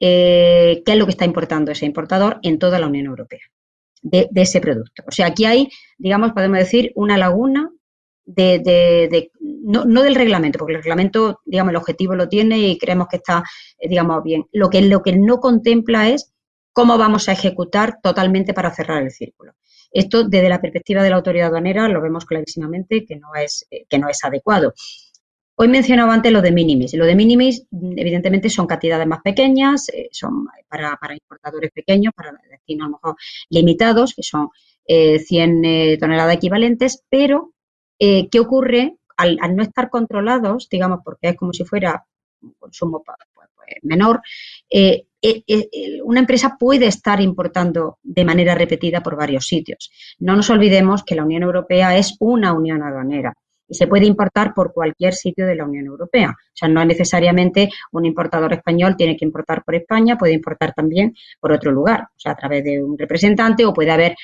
[0.00, 3.42] eh, qué es lo que está importando ese importador en toda la Unión Europea
[4.02, 5.04] de, ese producto.
[5.06, 7.70] O sea, aquí hay, digamos, podemos decir, una laguna
[8.24, 13.18] de, no, del reglamento, porque el reglamento, digamos, el objetivo lo tiene y creemos que
[13.18, 13.44] está,
[13.78, 14.46] eh, digamos, bien.
[14.50, 16.32] Lo que, lo que no contempla es
[16.72, 19.52] cómo vamos a ejecutar totalmente para cerrar el círculo.
[19.96, 23.86] Esto, desde la perspectiva de la autoridad aduanera, lo vemos clarísimamente que no es, eh,
[23.88, 24.74] que no es adecuado.
[25.58, 26.92] Hoy mencionaba antes lo de minimis.
[26.92, 32.84] Lo de minimis, evidentemente, son cantidades más pequeñas, eh, son para, importadores pequeños, para destinos
[32.84, 33.16] a lo mejor
[33.48, 34.50] limitados, que son
[34.86, 37.54] 100 eh, eh, toneladas equivalentes, pero
[37.98, 42.04] ¿qué ocurre al, no estar controlados, digamos, porque es como si fuera
[42.58, 43.02] consumo
[43.66, 44.20] pues, menor,
[46.04, 49.90] una empresa puede estar importando de manera repetida por varios sitios.
[50.18, 53.34] No nos olvidemos que la Unión Europea es una unión aduanera
[53.68, 56.30] y se puede importar por cualquier sitio de la Unión Europea.
[56.30, 61.14] O sea, no necesariamente un importador español tiene que importar por España, puede importar también
[61.40, 64.16] por otro lugar, o sea, a través de un representante o puede haber,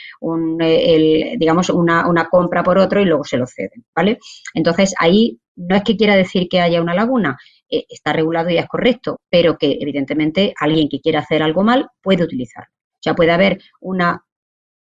[0.61, 4.19] eh, digamos, una, una compra por otro y luego se lo ceden, ¿vale?
[4.55, 7.37] Entonces, ahí no es que quiera decir que haya una laguna,
[7.69, 11.88] eh, está regulado y es correcto, pero que evidentemente alguien que quiera hacer algo mal
[12.03, 12.73] puede utilizarlo.
[12.73, 14.25] O sea, puede haber una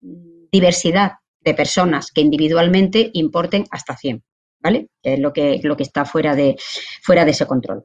[0.01, 4.23] diversidad de personas que individualmente importen hasta 100.
[4.65, 4.89] ¿vale?
[5.03, 6.57] es lo que, lo que está fuera de,
[7.03, 7.85] fuera de ese control.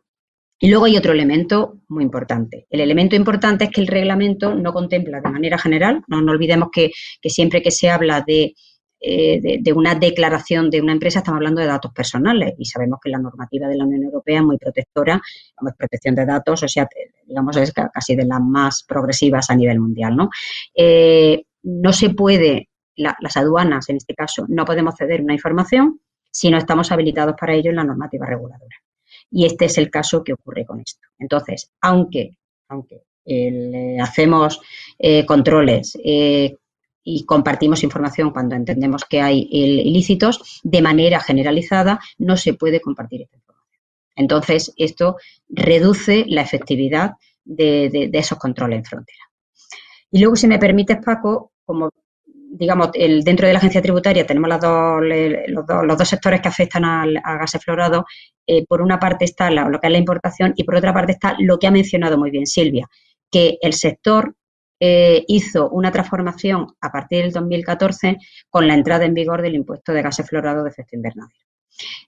[0.61, 2.65] Y luego hay otro elemento muy importante.
[2.69, 6.69] El elemento importante es que el reglamento no contempla de manera general, no, no olvidemos
[6.71, 6.91] que,
[7.23, 8.23] siempre que se habla
[9.01, 13.09] eh, de, una declaración de una empresa estamos hablando de datos personales y sabemos que
[13.09, 15.21] la normativa de la Unión Europea es muy protectora,
[15.55, 16.87] como es protección de datos, o sea,
[17.25, 20.29] digamos, es casi de las más progresivas a nivel mundial, ¿no?
[20.75, 26.49] Eh, no se puede, las aduanas en este caso, no podemos ceder una información si
[26.49, 28.75] no estamos habilitados para ello en la normativa reguladora.
[29.31, 31.07] Y este es el caso que ocurre con esto.
[31.17, 34.59] Entonces, aunque, aunque eh, hacemos
[35.25, 35.97] controles
[37.03, 43.23] y compartimos información cuando entendemos que hay ilícitos, de manera generalizada no se puede compartir
[43.23, 43.79] esta información.
[44.15, 47.13] Entonces, esto reduce la efectividad
[47.45, 49.23] de, esos controles en frontera.
[50.11, 51.89] Y luego, si me permites, Paco, como
[52.51, 55.01] digamos, el, dentro de la agencia tributaria tenemos los, dos,
[55.85, 58.03] los, dos, sectores que afectan al, a gases florados.
[58.45, 61.35] Eh, por una parte está lo que es la importación y por otra parte está
[61.39, 62.87] lo que ha mencionado muy bien Silvia,
[63.31, 64.35] que el sector
[64.79, 68.17] eh, hizo una transformación a partir del 2014
[68.49, 71.45] con la entrada en vigor del impuesto de gases florados de efecto invernadero.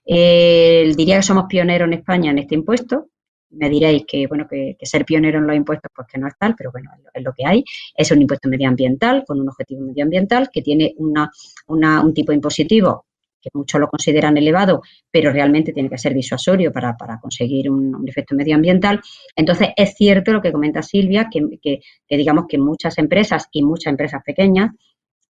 [0.04, 3.08] Eh, diría que somos pioneros en España en este impuesto,
[3.52, 6.54] me diréis que, bueno, que, ser pionero en los impuestos, pues que no es tal,
[6.56, 7.64] pero bueno, es lo que hay.
[7.94, 11.30] Es un impuesto medioambiental, con un objetivo medioambiental, que tiene una,
[11.68, 13.04] un tipo impositivo
[13.42, 18.34] que muchos lo consideran elevado, pero realmente tiene que ser disuasorio para, conseguir un, efecto
[18.34, 19.00] medioambiental.
[19.36, 24.22] Entonces, es cierto lo que comenta Silvia, que, digamos que muchas empresas y muchas empresas
[24.24, 24.70] pequeñas,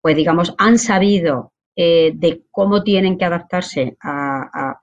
[0.00, 4.80] pues digamos, han sabido eh, de cómo tienen que adaptarse a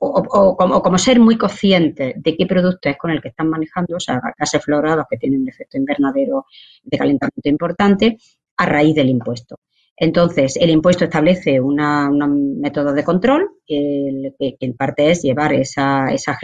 [0.00, 4.00] o, como, ser muy consciente de qué producto es con el que están manejando, o
[4.00, 6.46] sea, gases florados que tienen un efecto invernadero
[6.82, 8.16] de calentamiento importante,
[8.56, 9.56] a raíz del impuesto.
[9.96, 16.06] Entonces, el impuesto establece una, un método de control, que, en parte es llevar esa,
[16.12, 16.36] esa,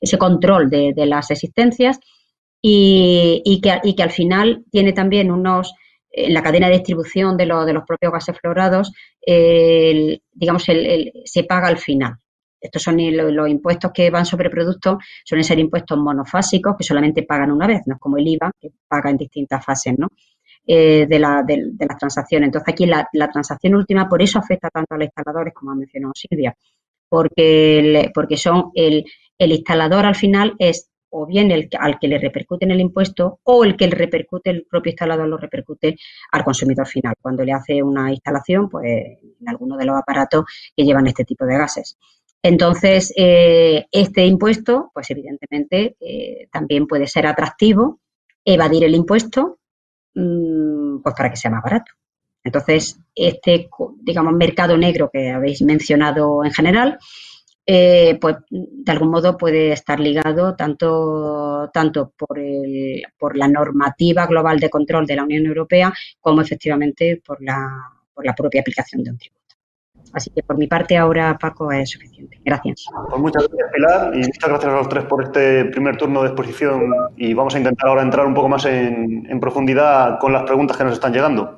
[0.00, 1.98] ese control de, las existencias
[2.62, 5.74] y, que, al final tiene también unos
[6.10, 8.92] en la cadena de distribución de, de los propios gases florados,
[9.26, 12.16] digamos, se paga al final.
[12.60, 17.52] Estos son los, impuestos que van sobre productos, suelen ser impuestos monofásicos que solamente pagan
[17.52, 20.08] una vez, no es como el IVA, que paga en distintas fases, ¿no?
[20.68, 22.48] Eh, de, la, de, las transacciones.
[22.48, 26.12] Entonces, aquí la, transacción última, por eso afecta tanto a los instaladores, como ha mencionado
[26.16, 26.56] Silvia,
[27.08, 29.04] porque, porque son el,
[29.38, 33.38] el instalador al final es o bien el al que le repercute en el impuesto
[33.44, 35.96] o el que le repercute, el propio instalador lo repercute
[36.32, 40.44] al consumidor final, cuando le hace una instalación pues, en alguno de los aparatos
[40.76, 41.96] que llevan este tipo de gases.
[42.42, 48.00] Entonces, eh, este impuesto, pues evidentemente, eh, también puede ser atractivo,
[48.44, 49.58] evadir el impuesto,
[50.16, 51.92] pues para que sea más barato.
[52.42, 53.68] Entonces, este,
[54.02, 56.98] digamos, mercado negro que habéis mencionado en general,
[57.66, 64.26] eh, pues de algún modo puede estar ligado tanto, tanto por, el, por la normativa
[64.26, 67.68] global de control de la Unión Europea como efectivamente por la,
[68.14, 69.35] por la propia aplicación de un tributo.
[70.12, 72.38] Así que por mi parte ahora, Paco, es suficiente.
[72.44, 72.86] Gracias.
[73.08, 76.28] Pues muchas gracias, Pilar, y muchas gracias a los tres por este primer turno de
[76.28, 76.92] exposición.
[77.16, 80.76] Y vamos a intentar ahora entrar un poco más en, en profundidad con las preguntas
[80.76, 81.56] que nos están llegando.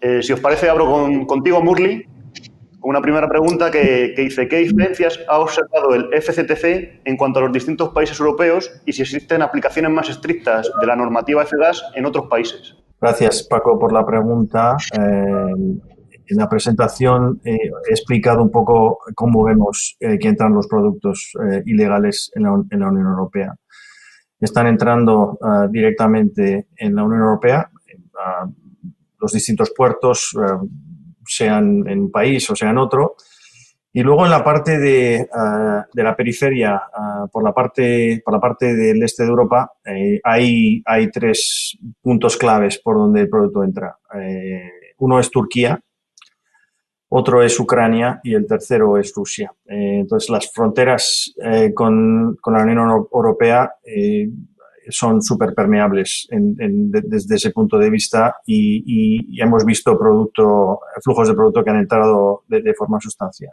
[0.00, 2.04] Eh, si os parece, abro con, contigo, Murli,
[2.82, 7.52] una primera pregunta que, dice, ¿qué diferencias ha observado el FCTC en cuanto a los
[7.52, 12.26] distintos países europeos y si existen aplicaciones más estrictas de la normativa FGAS en otros
[12.28, 12.76] países?
[13.00, 14.76] Gracias, Paco, por la pregunta.
[14.92, 15.78] Eh,
[16.28, 17.56] en la presentación eh,
[17.88, 21.32] he explicado un poco cómo vemos eh, que entran los productos
[21.64, 23.54] ilegales en la, Unión Europea.
[24.40, 25.38] Están entrando
[25.70, 27.68] directamente en la Unión Europea,
[29.20, 30.32] los distintos puertos,
[31.26, 33.16] sean en un país o sea en otro.
[33.92, 38.34] Y luego en la parte de, ah, de la periferia, ah, por, la parte, por
[38.34, 43.28] la parte del este de Europa, eh, hay, hay tres puntos claves por donde el
[43.28, 43.96] producto entra.
[44.14, 45.80] Eh, uno es Turquía,
[47.10, 49.50] otro es Ucrania y el tercero es Rusia.
[49.66, 54.28] Eh, entonces, las fronteras eh, con, la Unión Europea eh,
[54.90, 61.62] son súper permeables desde ese punto de vista y, hemos visto producto, flujos de producto
[61.62, 63.52] que han entrado de, forma sustancial.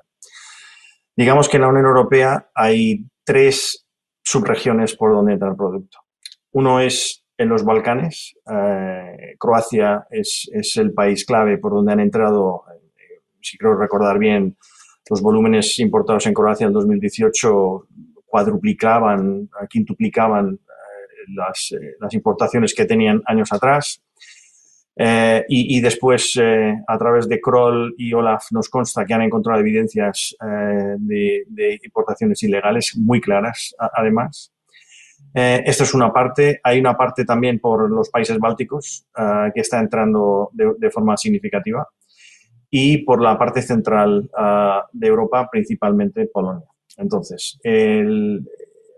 [1.15, 3.85] Digamos que en la Unión Europea hay tres
[4.23, 5.99] subregiones por donde entra el producto.
[6.51, 8.33] Uno es en los Balcanes.
[9.37, 12.63] Croacia es, es, el país clave por donde han entrado
[13.45, 14.57] si creo recordar bien,
[15.09, 17.87] los volúmenes importados en Croacia en 2018
[18.25, 24.01] cuadruplicaban, quintuplicaban eh, las, eh, las, importaciones que tenían años atrás.
[24.97, 26.39] Eh, y, después,
[26.87, 32.95] a través de Kroll y Olaf, nos consta que han encontrado evidencias de, importaciones ilegales
[32.97, 34.53] muy claras, además.
[35.33, 36.61] esto es una parte.
[36.63, 39.05] Hay una parte también por los países bálticos
[39.53, 41.85] que está entrando de forma significativa
[42.69, 46.67] y por la parte central ah, de Europa, principalmente Polonia.
[46.97, 47.59] Entonces,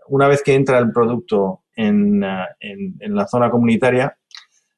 [0.08, 2.24] una vez que entra el producto ah, en,
[3.00, 4.18] en, la zona comunitaria,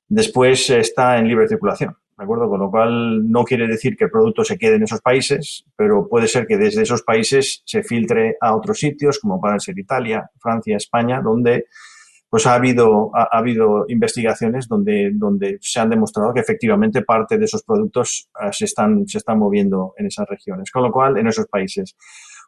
[0.08, 1.96] después está en libre circulación.
[2.18, 2.50] ¿De acuerdo?
[2.50, 6.10] Con lo cual no quiere decir que el producto se quede en esos países, pero
[6.10, 10.30] puede ser que desde esos países se filtre a otros sitios, como pueden ser Italia,
[10.38, 11.68] Francia, España, donde
[12.30, 17.46] pues ha habido, ha, habido investigaciones donde, donde se han demostrado que efectivamente parte de
[17.46, 21.28] esos productos eh, se, están, se están moviendo en esas regiones, con lo cual, en
[21.28, 21.96] esos países.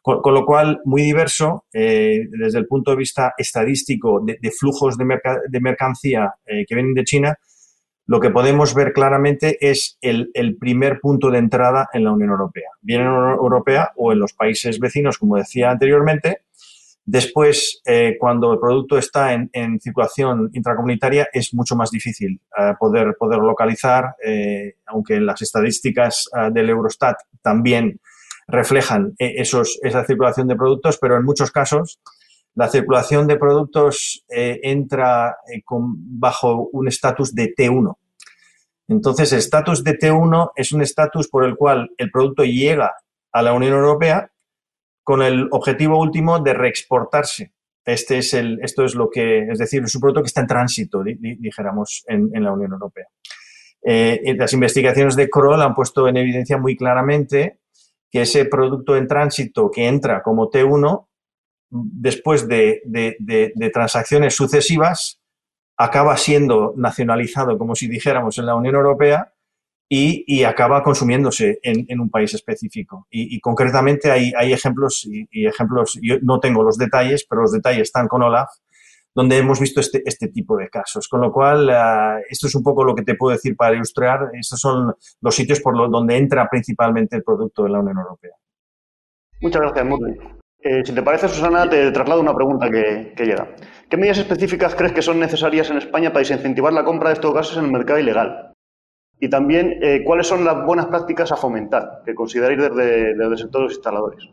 [0.02, 5.04] Con, lo cual, muy diverso eh, desde el punto de vista estadístico de, flujos de,
[5.48, 7.38] de mercancía eh, que vienen de China,
[8.06, 12.68] lo que podemos ver claramente es el, primer punto de entrada en la Unión Europea.
[12.80, 16.42] Bien en la Unión Europea o en los países vecinos, como decía anteriormente,
[17.04, 23.16] Después, eh, cuando el producto está en, circulación intracomunitaria, es mucho más difícil eh, poder,
[23.18, 28.00] poder localizar, eh, aunque las estadísticas del Eurostat también
[28.46, 32.00] reflejan esos, esa circulación de productos, pero en muchos casos
[32.54, 35.36] la circulación de productos entra
[35.68, 37.96] bajo un estatus de T1.
[38.88, 42.92] Entonces, el estatus de T1 es un estatus por el cual el producto llega
[43.32, 44.31] a la Unión Europea
[45.02, 47.52] con el objetivo último de reexportarse.
[47.84, 50.46] Este es el, esto es lo que, es decir, es un producto que está en
[50.46, 53.06] tránsito, dijéramos, en, la Unión Europea.
[53.84, 57.58] Eh, las investigaciones de Kroll han puesto en evidencia muy claramente
[58.08, 61.08] que ese producto en tránsito que entra como T1,
[61.70, 65.20] después de, de transacciones sucesivas,
[65.76, 69.32] acaba siendo nacionalizado, como si dijéramos, en la Unión Europea
[69.94, 73.06] y, acaba consumiéndose en, un país específico.
[73.10, 77.82] Y, concretamente hay, hay ejemplos, y, ejemplos, yo no tengo los detalles, pero los detalles
[77.82, 78.48] están con Olaf,
[79.14, 81.08] donde hemos visto este, este tipo de casos.
[81.08, 84.30] Con lo cual, eh, esto es un poco lo que te puedo decir para ilustrar.
[84.32, 88.32] Estos son los sitios por donde entra principalmente el producto de la Unión Europea.
[89.42, 90.14] Muchas gracias, Murray.
[90.60, 93.48] Eh, si te parece, Susana, te traslado una pregunta que, llega.
[93.90, 97.34] ¿Qué medidas específicas crees que son necesarias en España para incentivar la compra de estos
[97.34, 98.51] gases en el mercado ilegal?
[99.22, 103.38] Y también, eh, ¿cuáles son las buenas prácticas a fomentar que consideráis desde, desde el
[103.38, 104.28] sector de los instaladores?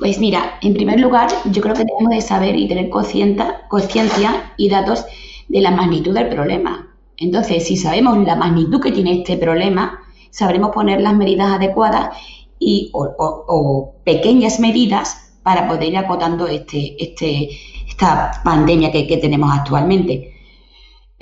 [0.00, 4.68] Pues mira, en primer lugar, yo creo que tenemos de saber y tener conciencia y
[4.68, 5.06] datos
[5.46, 6.96] de la magnitud del problema.
[7.16, 10.00] Entonces, si sabemos la magnitud que tiene este problema,
[10.30, 12.16] sabremos poner las medidas adecuadas
[12.58, 17.50] y, o, pequeñas medidas para poder ir acotando este, este,
[17.86, 20.39] esta pandemia que, que tenemos actualmente.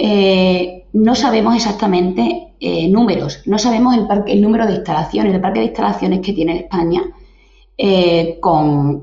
[0.01, 3.96] Eh, no sabemos exactamente eh, números, no sabemos
[4.26, 7.03] el, número de instalaciones, el parque de instalaciones que tiene España
[7.76, 9.01] eh, con,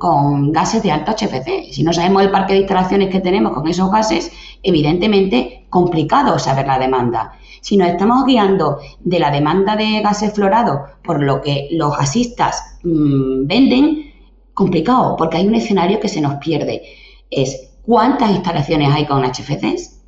[0.54, 1.74] gases de alto HFC.
[1.74, 4.32] Si no sabemos el parque de instalaciones que tenemos con esos gases,
[4.64, 7.34] evidentemente complicado saber la demanda.
[7.62, 12.80] Si nos estamos guiando de la demanda de gases florados por lo que los gasistas
[12.84, 14.14] mm, venden,
[14.54, 16.84] complicado, porque hay un escenario que se nos pierde.
[17.30, 20.05] Es cuántas instalaciones hay con HFCs,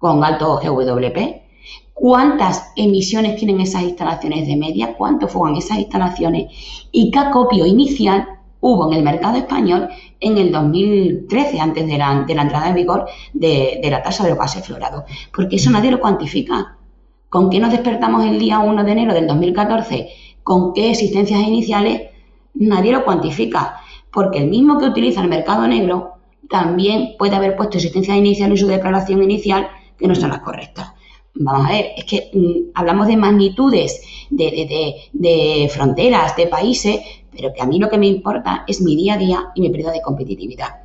[0.00, 1.18] con alto GWP,
[1.92, 6.46] cuántas emisiones tienen esas instalaciones de media, cuánto fueron esas instalaciones
[6.90, 8.26] y qué acopio inicial
[8.60, 13.78] hubo en el mercado español en el 2013, antes de la, entrada en vigor de,
[13.90, 15.04] la tasa de los gases florados.
[15.34, 16.78] Porque eso nadie lo cuantifica.
[17.28, 20.08] ¿Con qué nos despertamos el día 1 de enero del 2014?
[20.42, 22.08] ¿Con qué existencias iniciales?
[22.54, 23.76] Nadie lo cuantifica.
[24.10, 26.14] Porque el mismo que utiliza el mercado negro
[26.48, 29.68] también puede haber puesto existencias iniciales en su declaración inicial
[30.00, 30.92] que no son las correctas.
[31.34, 37.62] Vamos a ver, es que mm, hablamos de magnitudes, de, fronteras, de países, pero que
[37.62, 40.02] a mí lo que me importa es mi día a día y mi periodo de
[40.02, 40.82] competitividad.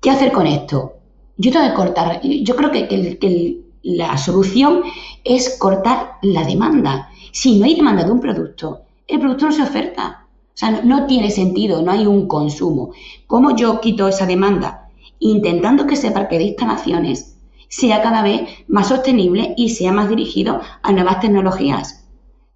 [0.00, 0.94] ¿Qué hacer con esto?
[1.36, 4.80] Yo tengo que cortar, yo creo que, la solución
[5.24, 7.10] es cortar la demanda.
[7.32, 10.26] Si no hay demanda de un producto, el producto no se oferta.
[10.54, 12.92] O sea, no, tiene sentido, no hay un consumo.
[13.26, 14.88] ¿Cómo yo quito esa demanda?
[15.18, 17.33] Intentando que ese parque de instalaciones
[17.76, 22.06] sea cada vez más sostenible y sea más dirigido a nuevas tecnologías.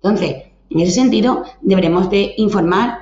[0.00, 2.98] Entonces, en ese sentido, deberemos de informar,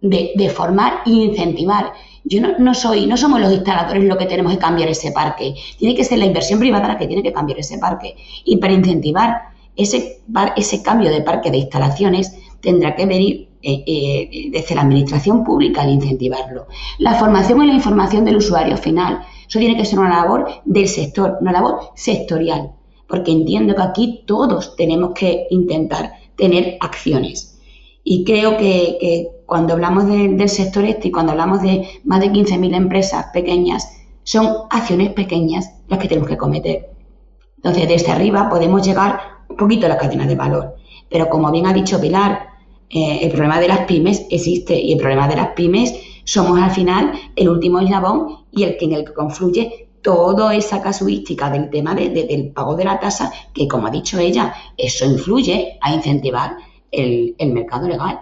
[0.00, 1.92] de, formar e incentivar.
[2.22, 5.56] Yo no, soy, no somos los instaladores los que tenemos que cambiar ese parque.
[5.76, 8.14] Tiene que ser la inversión privada la que tiene que cambiar ese parque.
[8.44, 10.20] Y para incentivar ese,
[10.54, 15.82] ese cambio de parque de instalaciones, tendrá que venir eh, eh, desde la administración pública
[15.82, 16.68] al incentivarlo.
[16.98, 19.22] La formación y la información del usuario final.
[19.48, 22.72] Eso tiene que ser una labor del sector, una labor sectorial,
[23.08, 27.58] porque entiendo que aquí todos tenemos que intentar tener acciones.
[28.02, 32.74] Y creo que, cuando hablamos del sector este y cuando hablamos de más de 15.000
[32.74, 33.88] empresas pequeñas,
[34.22, 36.90] son acciones pequeñas las que tenemos que cometer.
[37.56, 40.76] Entonces, desde arriba podemos llegar un poquito a la cadena de valor.
[41.08, 42.46] Pero como bien ha dicho Pilar,
[42.88, 45.94] eh, el problema de las pymes existe y el problema de las pymes
[46.26, 50.82] somos al final el último eslabón y el que en el que confluye toda esa
[50.82, 55.78] casuística del tema del pago de la tasa, que como ha dicho ella, eso influye
[55.80, 56.56] a incentivar
[56.90, 58.20] el, mercado legal,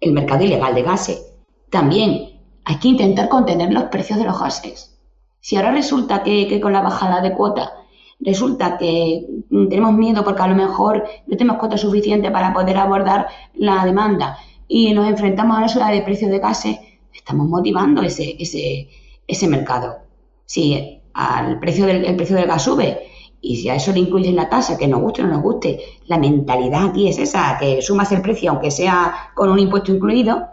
[0.00, 1.26] el mercado ilegal de gases.
[1.68, 4.96] También hay que intentar contener los precios de los gases.
[5.40, 7.72] Si ahora resulta que, con la bajada de cuota
[8.20, 13.26] resulta que tenemos miedo porque a lo mejor no tenemos cuota suficiente para poder abordar
[13.54, 14.38] la demanda
[14.68, 16.78] y nos enfrentamos a una subida de precios de gases,
[17.14, 18.88] estamos motivando ese, ese,
[19.26, 19.98] ese mercado.
[20.44, 23.06] Si al precio del, el precio del gas sube
[23.40, 25.80] y si a eso le incluyen la tasa, que nos guste o no nos guste,
[26.06, 30.48] la mentalidad aquí es esa, que sumas el precio aunque sea con un impuesto incluido,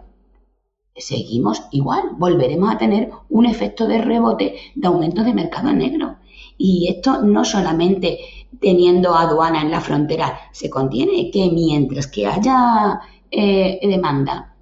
[0.96, 6.18] seguimos igual, volveremos a tener un efecto de rebote de aumento de mercado negro.
[6.58, 8.20] Y esto no solamente
[8.60, 13.00] teniendo aduana en la frontera se contiene, que mientras que haya
[13.32, 14.56] eh, demanda,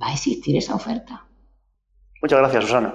[0.00, 1.26] va a existir esa oferta.
[2.22, 2.94] Muchas gracias, Susana.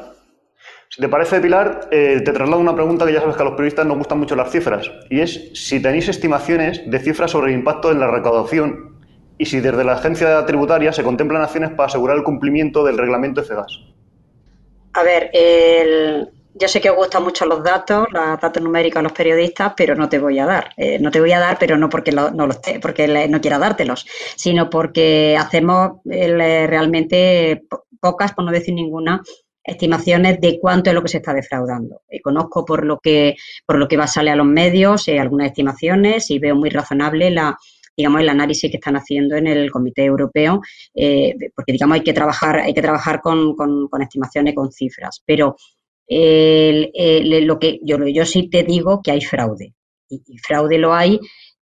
[0.89, 3.55] Si te parece, Pilar, eh, te traslado una pregunta que ya sabes que a los
[3.55, 7.59] periodistas nos gustan mucho las cifras, y es si tenéis estimaciones de cifras sobre el
[7.59, 8.95] impacto en la recaudación
[9.37, 13.43] y si desde la agencia tributaria se contemplan acciones para asegurar el cumplimiento del reglamento
[13.43, 13.83] FGAS.
[14.93, 15.29] A ver,
[16.59, 19.95] yo sé que os gustan mucho los datos, los datos numéricos a los periodistas, pero
[19.95, 20.71] no te voy a dar.
[20.77, 24.05] Eh, no te voy a dar, pero no porque no los porque no quiera dártelos,
[24.35, 27.63] sino porque hacemos eh, realmente
[27.99, 29.21] pocas, por no decir ninguna,
[29.63, 32.01] estimaciones de cuánto es lo que se está defraudando.
[32.09, 33.35] Eh, conozco por lo que
[33.65, 37.29] por lo que va a salir a los medios algunas estimaciones y veo muy razonable
[37.31, 37.57] la
[37.95, 40.61] digamos el análisis que están haciendo en el Comité Europeo,
[41.55, 45.55] porque digamos hay que trabajar hay que trabajar con, con, estimaciones con cifras, pero
[46.09, 49.73] lo que yo, sí te digo que hay fraude
[50.09, 51.19] y fraude lo hay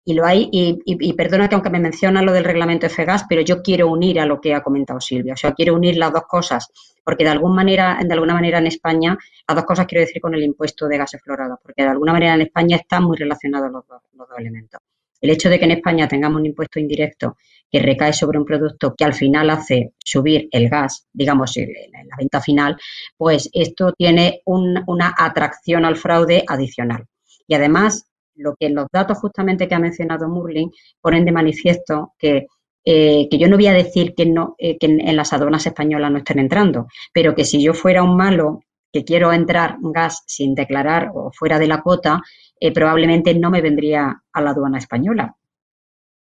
[0.04, 3.62] y lo hay, y, perdona que aunque me menciona lo del reglamento FGAS, pero yo
[3.62, 6.68] quiero unir a lo que ha comentado Silvia, o sea, quiero unir las dos cosas,
[7.04, 9.16] porque de alguna manera, de alguna manera en España,
[9.46, 12.34] las dos cosas quiero decir con el impuesto de gases florados, porque de alguna manera
[12.34, 14.80] en España están muy relacionados los dos, los dos elementos.
[15.20, 17.36] El hecho de que en España tengamos un impuesto indirecto
[17.72, 21.70] que recae sobre un producto que al final hace subir el gas, digamos, en
[22.06, 22.76] la venta final,
[23.16, 27.06] pues esto tiene una atracción al fraude adicional.
[27.46, 30.70] Y además, lo que los datos justamente que ha mencionado Murling
[31.00, 32.46] ponen de manifiesto que,
[32.84, 36.10] eh, que yo no voy a decir que, no, eh, que en, las aduanas españolas
[36.10, 38.60] no estén entrando, pero que si yo fuera un malo
[38.92, 42.20] que quiero entrar gas sin declarar o fuera de la cuota,
[42.60, 45.34] eh, probablemente no me vendría a la aduana española,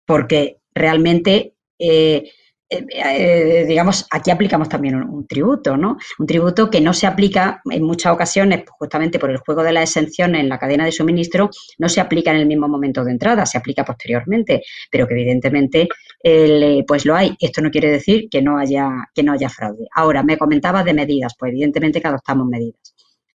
[0.07, 2.31] porque realmente eh,
[2.71, 5.97] eh, digamos, aquí aplicamos también un, tributo, ¿no?
[6.19, 9.73] Un tributo que no se aplica en muchas ocasiones, pues, justamente por el juego de
[9.73, 13.13] la exención en la cadena de suministro, no se aplica en el mismo momento de
[13.13, 15.89] entrada, se aplica posteriormente, pero que evidentemente
[16.23, 17.37] eh, pues lo hay.
[17.39, 19.87] Esto no quiere decir que no haya, que no haya fraude.
[19.95, 22.95] Ahora, me comentabas de medidas, pues evidentemente que adoptamos medidas.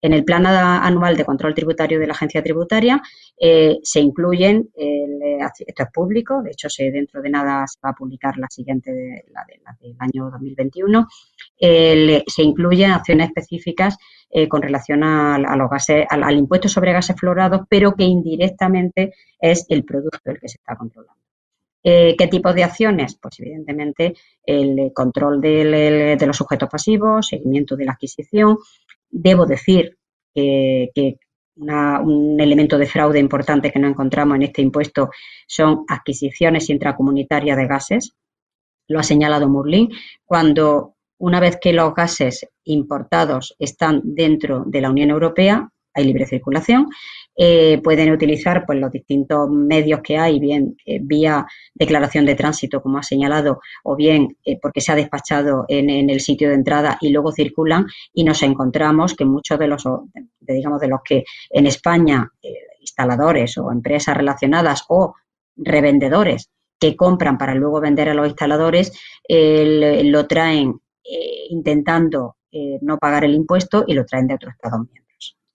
[0.05, 3.01] En el plan anual de control tributario de la agencia tributaria
[3.39, 7.89] eh, se incluyen, eh, esto es público, de hecho se, dentro de nada se va
[7.89, 9.43] a publicar la siguiente, la,
[9.81, 11.07] del año 2021,
[11.57, 13.97] se incluyen acciones específicas
[14.29, 19.65] eh, con relación a, los gases, al, impuesto sobre gases florados, pero que indirectamente es
[19.69, 21.19] el producto el que se está controlando.
[21.81, 23.15] ¿Qué tipo de acciones?
[23.21, 28.57] Pues evidentemente el control de los sujetos pasivos, seguimiento de la adquisición,
[29.17, 29.97] Debo decir
[30.33, 31.17] que,
[31.55, 35.09] un elemento de fraude importante que no encontramos en este impuesto
[35.47, 38.13] son adquisiciones intracomunitarias de gases.
[38.89, 39.89] Lo ha señalado Murlin.
[40.25, 46.25] Cuando una vez que los gases importados están dentro de la Unión Europea, hay libre
[46.25, 46.87] circulación.
[47.37, 52.81] Eh, pueden utilizar pues, los distintos medios que hay, bien eh, vía declaración de tránsito,
[52.81, 56.97] como ha señalado, o bien eh, porque se ha despachado en, el sitio de entrada
[57.01, 59.83] y luego circulan y nos encontramos que muchos de los,
[60.39, 62.29] digamos, de los que en España,
[62.79, 65.15] instaladores o empresas relacionadas o
[65.55, 68.91] revendedores que compran para luego vender a los instaladores,
[69.27, 70.79] lo traen
[71.49, 72.37] intentando
[72.81, 75.04] no pagar el impuesto y lo traen de otros Estados miembros.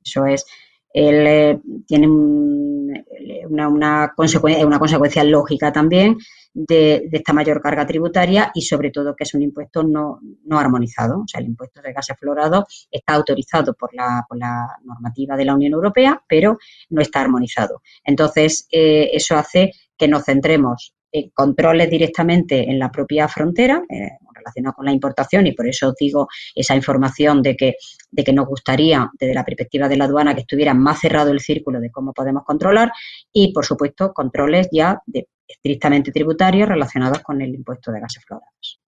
[0.05, 0.47] Eso es
[0.93, 6.19] él eh, tiene una, una, consecuencia, una, consecuencia, lógica también
[6.53, 11.21] de, esta mayor carga tributaria y sobre todo que es un impuesto no, no armonizado.
[11.21, 15.45] O sea, el impuesto de gases fluorados está autorizado por la, por la, normativa de
[15.45, 16.59] la Unión Europea, pero
[16.91, 17.83] no está armonizado.
[18.05, 24.11] Entonces, eh, eso hace que nos centremos en controles directamente en la propia frontera, eh,
[24.51, 27.75] relacionado con la importación y por eso os digo esa información de que,
[28.11, 31.41] de que nos gustaría desde la perspectiva de la aduana que estuviera más cerrado el
[31.41, 32.93] círculo de cómo podemos controlar
[33.33, 38.81] y por supuesto controles ya de, estrictamente tributarios relacionados con el impuesto de gases fluorados.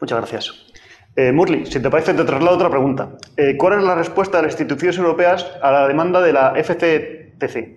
[0.00, 0.66] Muchas gracias.
[1.16, 3.16] Eh, Murli, si te parece, te traslado otra pregunta.
[3.36, 7.76] Eh, ¿Cuál es la respuesta de las instituciones europeas a la demanda de la FCTC?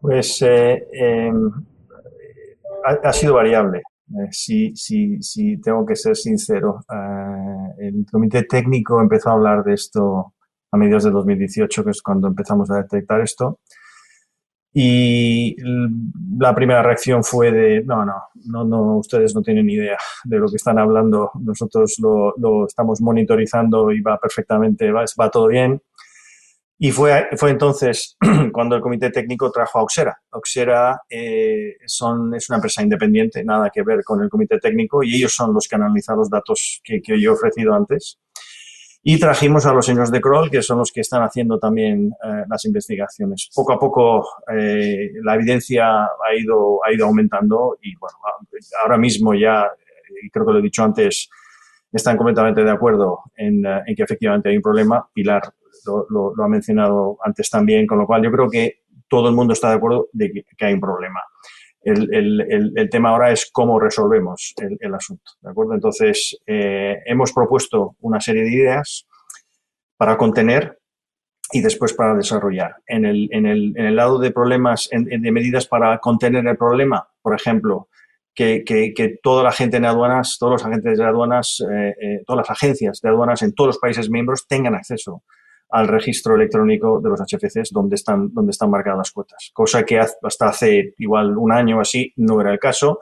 [0.00, 1.50] Pues eh, em,
[2.84, 3.82] ha, sido variable.
[4.08, 9.74] Eh, si, si, tengo que ser sincero, eh, el comité técnico empezó a hablar de
[9.74, 10.34] esto
[10.70, 13.60] a mediados de 2018, que es cuando empezamos a detectar esto.
[14.78, 15.56] Y
[16.38, 20.38] la primera reacción fue de, no, no, no, no, ustedes no tienen ni idea de
[20.38, 21.30] lo que están hablando.
[21.40, 25.80] Nosotros lo, lo estamos monitorizando y va perfectamente, va, va todo bien.
[26.78, 28.16] Y fue, fue entonces
[28.52, 30.20] cuando el comité técnico trajo a Oxera.
[30.30, 35.16] Oxera eh, son, es una empresa independiente, nada que ver con el comité técnico, y
[35.16, 38.18] ellos son los que analizan los datos que, yo he ofrecido antes.
[39.02, 42.44] Y trajimos a los señores de Kroll, que son los que están haciendo también eh,
[42.48, 43.48] las investigaciones.
[43.54, 48.18] Poco a poco eh, la evidencia ha ido, ha ido aumentando y bueno,
[48.82, 49.70] ahora mismo ya,
[50.22, 51.30] y creo que lo he dicho antes,
[51.92, 55.08] están completamente de acuerdo en, en que efectivamente hay un problema.
[55.14, 55.54] Pilar
[55.84, 59.70] lo, ha mencionado antes también, con lo cual yo creo que todo el mundo está
[59.70, 61.20] de acuerdo de que, hay un problema.
[61.82, 65.74] El, tema ahora es cómo resolvemos el, asunto, ¿de acuerdo?
[65.74, 69.06] Entonces, eh, hemos propuesto una serie de ideas
[69.96, 70.78] para contener
[71.52, 72.76] y después para desarrollar.
[72.86, 77.88] En el, en el, lado de problemas, de medidas para contener el problema, por ejemplo,
[78.36, 82.46] que, que, toda la gente en aduanas, todos los agentes de aduanas, eh, eh, todas
[82.46, 85.22] las agencias de aduanas en todos los países miembros tengan acceso
[85.70, 89.98] al registro electrónico de los HFCs donde están, donde están marcadas las cuotas, cosa que
[89.98, 93.00] hasta hace igual un año o así no era el caso.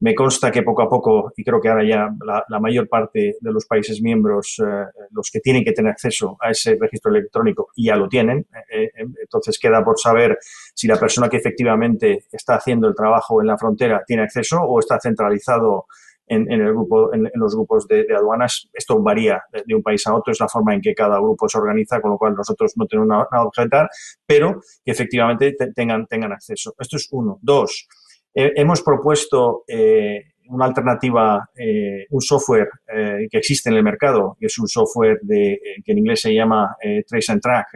[0.00, 2.10] Me consta que poco a poco, y creo que ahora ya
[2.48, 6.50] la, mayor parte de los países miembros, eh, los que tienen que tener acceso a
[6.50, 8.46] ese registro electrónico, ya lo tienen.
[8.70, 10.36] Eh, eh, entonces queda por saber
[10.74, 14.78] si la persona que efectivamente está haciendo el trabajo en la frontera tiene acceso o
[14.78, 15.86] está centralizado
[16.26, 18.68] en, el grupo, en, los grupos de, aduanas.
[18.72, 21.58] Esto varía de, un país a otro, es la forma en que cada grupo se
[21.58, 23.88] organiza, con lo cual nosotros no tenemos nada, objetar,
[24.26, 26.74] pero que efectivamente tengan, tengan acceso.
[26.78, 27.38] Esto es uno.
[27.42, 27.88] Dos,
[28.34, 34.46] hemos propuesto eh, una alternativa, eh, un software eh, que existe en el mercado, que
[34.46, 37.66] es un software de, que en inglés se llama Trace and Track,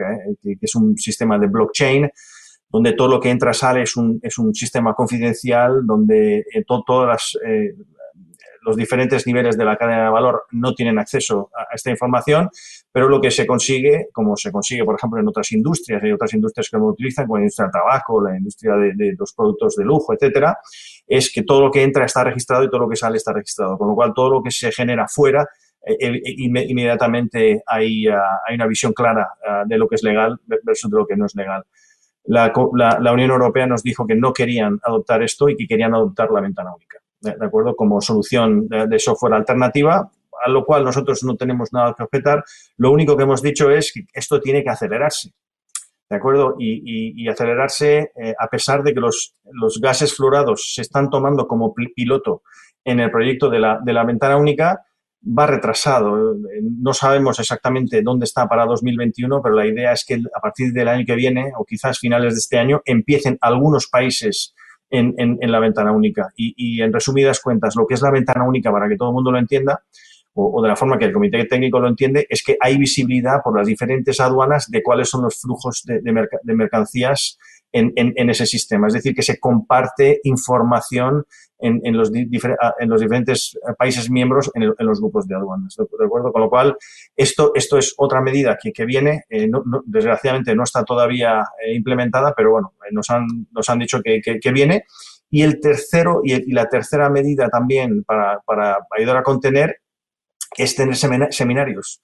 [0.41, 2.09] que, es un sistema de blockchain
[2.71, 6.45] donde todo lo que entra sale es un, es un sistema confidencial, donde
[6.85, 7.37] todas las
[8.61, 12.49] los diferentes niveles de la cadena de valor no tienen acceso a esta información,
[12.91, 16.33] pero lo que se consigue, como se consigue, por ejemplo, en otras industrias, hay otras
[16.33, 19.85] industrias que lo utilizan, como la industria del tabaco, la industria de, los productos de
[19.85, 20.57] lujo, etcétera,
[21.07, 23.77] es que todo lo que entra está registrado y todo lo que sale está registrado,
[23.77, 25.47] con lo cual todo lo que se genera fuera
[25.85, 30.39] eh, eh, inmediatamente hay, ah, hay, una visión clara ah, de lo que es legal
[30.63, 31.63] versus de lo que no es legal.
[32.25, 36.41] La Unión Europea nos dijo que no querían adoptar esto y que querían adoptar la
[36.41, 36.98] ventana única.
[37.21, 37.75] ¿De acuerdo?
[37.75, 40.09] Como solución de, software alternativa,
[40.45, 42.43] a lo cual nosotros no tenemos nada que objetar.
[42.77, 45.33] Lo único que hemos dicho es que esto tiene que acelerarse,
[46.09, 46.55] ¿de acuerdo?
[46.57, 51.73] Y, acelerarse eh, a pesar de que los, los, gases fluorados se están tomando como
[51.73, 52.43] piloto
[52.85, 54.83] en el proyecto de la, de la ventana única,
[55.21, 56.35] va retrasado.
[56.61, 60.87] No sabemos exactamente dónde está para 2021, pero la idea es que a partir del
[60.87, 64.53] año que viene, o quizás finales de este año, empiecen algunos países
[64.89, 66.29] en, en, la ventana única.
[66.35, 69.13] Y, y, en resumidas cuentas, lo que es la ventana única, para que todo el
[69.13, 69.83] mundo lo entienda,
[70.33, 73.57] o, de la forma que el comité técnico lo entiende, es que hay visibilidad por
[73.57, 77.37] las diferentes aduanas de cuáles son los flujos de, de, mercancías
[77.71, 78.87] en, ese sistema.
[78.87, 81.25] Es decir, que se comparte información
[81.59, 85.75] en, los, en los, diferentes países miembros en, los grupos de aduanas.
[85.75, 86.31] ¿De acuerdo?
[86.31, 86.77] Con lo cual,
[87.15, 89.25] esto, esto es otra medida que, que viene.
[89.29, 89.49] Eh,
[89.85, 94.21] desgraciadamente no está todavía eh, implementada, pero bueno, eh, nos han, nos han dicho que,
[94.21, 94.85] que, viene.
[95.29, 99.81] Y el tercero y, la tercera medida también para, para ayudar a contener
[100.57, 102.01] es tener seminarios.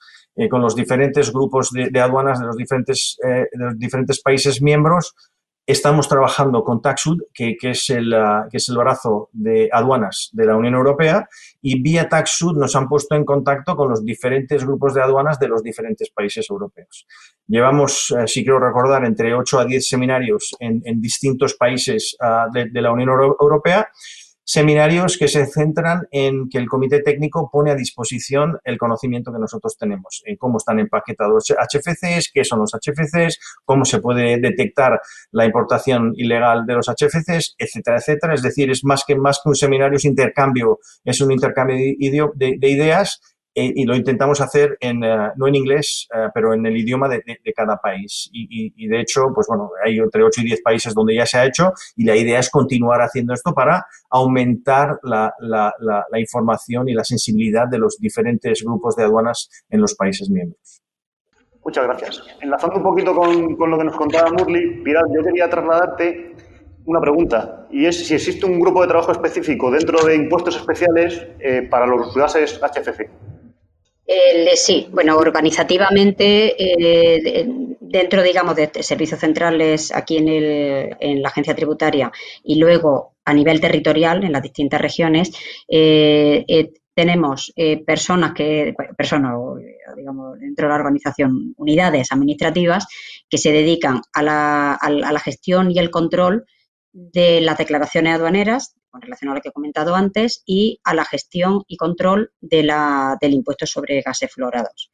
[0.52, 5.16] con los diferentes grupos de aduanas de los diferentes, de los diferentes países miembros
[5.68, 10.46] Estamos trabajando con Taxud, que, es el, ah, que es el brazo de aduanas de
[10.46, 11.28] la Unión Europea,
[11.60, 15.48] y vía Taxud nos han puesto en contacto con los diferentes grupos de aduanas de
[15.48, 17.08] los diferentes países europeos.
[17.48, 22.70] Llevamos, eh, si quiero recordar, entre 8 a 10 seminarios en, distintos países ah, de,
[22.70, 23.90] de la Unión Europea
[24.46, 29.40] seminarios que se centran en que el comité técnico pone a disposición el conocimiento que
[29.40, 35.02] nosotros tenemos, en cómo están empaquetados HFCs, qué son los HFCs, cómo se puede detectar
[35.32, 38.36] la importación ilegal de los HFCs, etcétera, etcétera.
[38.36, 42.56] Es decir, es más que, más que un seminario, es intercambio, es un intercambio de,
[42.58, 46.66] de ideas eh, y lo intentamos hacer en, eh, no en inglés, eh, pero en
[46.66, 47.24] el idioma de,
[47.56, 48.30] cada país.
[48.34, 51.46] Y, de hecho, pues bueno, hay entre 8 y 10 países donde ya se ha
[51.46, 55.34] hecho y la idea es continuar haciendo esto para aumentar la,
[56.18, 60.82] información y la sensibilidad de los diferentes grupos de aduanas en los países miembros.
[61.64, 62.24] Muchas gracias.
[62.42, 66.36] Enlazando un poquito con, lo que nos contaba Murli, Pilar, yo quería trasladarte
[66.86, 71.26] una pregunta, y es si existe un grupo de trabajo específico dentro de impuestos especiales
[71.72, 73.10] para los gases HFC
[74.56, 77.46] sí, bueno, organizativamente, eh,
[77.80, 82.12] dentro, digamos, de servicios centrales aquí en, el, en, la agencia tributaria
[82.44, 85.32] y luego a nivel territorial en las distintas regiones,
[85.68, 87.52] eh, eh, tenemos
[87.86, 89.34] personas que, personas,
[89.98, 92.88] digamos, dentro de la organización, unidades administrativas
[93.30, 96.46] que se dedican a la, a la gestión y el control
[96.94, 101.04] de las declaraciones aduaneras con relación a lo que he comentado antes, y a la
[101.04, 102.70] gestión y control del
[103.34, 104.90] impuesto sobre gases fluorados.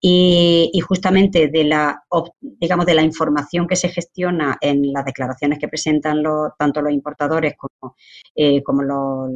[0.00, 2.02] Y, justamente de la,
[2.40, 6.24] digamos, de la información que se gestiona en las declaraciones que presentan
[6.58, 7.94] tanto los importadores como,
[8.34, 9.30] eh, los,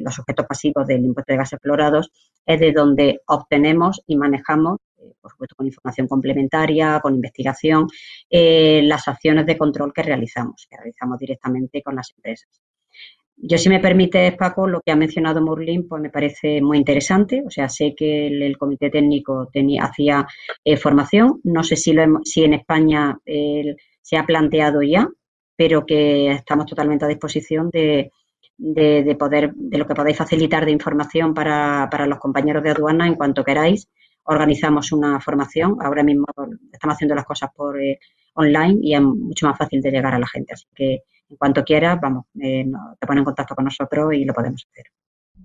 [0.00, 2.10] los sujetos pasivos del impuesto de gases fluorados,
[2.44, 7.86] es de donde obtenemos y manejamos eh, por supuesto con información complementaria, con investigación,
[8.28, 12.60] eh, las acciones de control que realizamos, que realizamos directamente con las empresas.
[13.44, 17.42] Yo, si me permite, Paco, lo que ha mencionado Murlin, pues me parece muy interesante.
[17.44, 20.26] O sea, sé que el, comité técnico tenía, hacía
[20.64, 21.40] eh, formación.
[21.42, 25.08] No sé si, lo, si en España se ha planteado ya,
[25.56, 28.12] pero que estamos totalmente a disposición de,
[28.56, 33.06] de, poder, de lo que podáis facilitar de información para, para los compañeros de aduana
[33.06, 33.88] en cuanto queráis.
[34.24, 35.78] Organizamos una formación.
[35.80, 36.26] Ahora mismo
[36.72, 37.98] estamos haciendo las cosas por eh,
[38.34, 40.52] online y es mucho más fácil de llegar a la gente.
[40.52, 41.00] Así que
[41.32, 42.64] en cuanto quieras, vamos, eh,
[43.00, 44.84] te pones en contacto con nosotros y lo podemos hacer.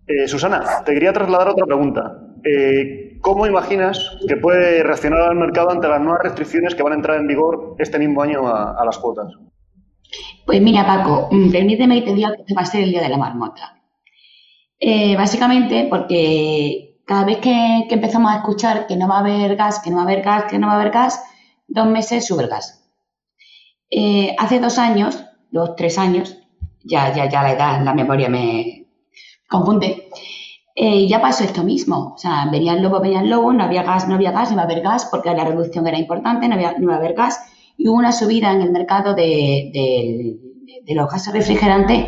[0.05, 2.19] Eh, Susana, te quería trasladar otra pregunta.
[2.43, 6.95] Eh, ¿Cómo imaginas que puede reaccionar el mercado ante las nuevas restricciones que van a
[6.97, 9.33] entrar en vigor este mismo año a, las cuotas?
[10.45, 13.09] Pues mira, Paco, mm, permíteme que te diga que va a ser el día de
[13.09, 13.73] la marmota.
[15.17, 19.89] básicamente porque cada vez que, empezamos a escuchar que no va a haber gas, que
[19.89, 21.23] no va a haber gas, que no va a haber gas,
[21.67, 22.83] dos meses sube el gas.
[24.37, 25.27] hace dos años
[25.57, 26.37] dos, tres años,
[26.83, 28.87] ya, ya, la edad, la memoria me
[29.49, 30.09] confunde,
[30.75, 32.13] eh, ya pasó esto mismo.
[32.15, 34.53] O sea, venía el lobo, venía el lobo, no había gas, no había gas, no
[34.53, 37.13] iba a haber gas porque la reducción era importante, no, había, no iba a haber
[37.13, 37.39] gas.
[37.77, 39.71] Y hubo una subida en el mercado de,
[40.85, 42.05] de, los gases refrigerantes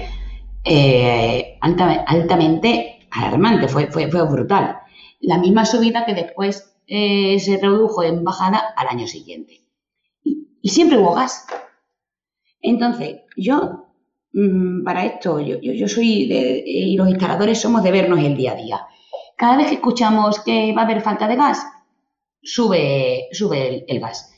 [0.63, 4.79] eh, altamente, alarmante, fue, fue, fue brutal.
[5.19, 9.61] La misma subida que después eh, se redujo en bajada al año siguiente.
[10.23, 11.45] y siempre hubo gas.
[12.61, 13.85] Entonces, yo,
[14.33, 18.55] mm, para esto, yo, soy, de, y los instaladores somos de vernos el día a
[18.55, 18.87] día.
[19.37, 21.65] Cada vez que escuchamos que va a haber falta de gas,
[22.41, 24.33] sube, sube el, gas.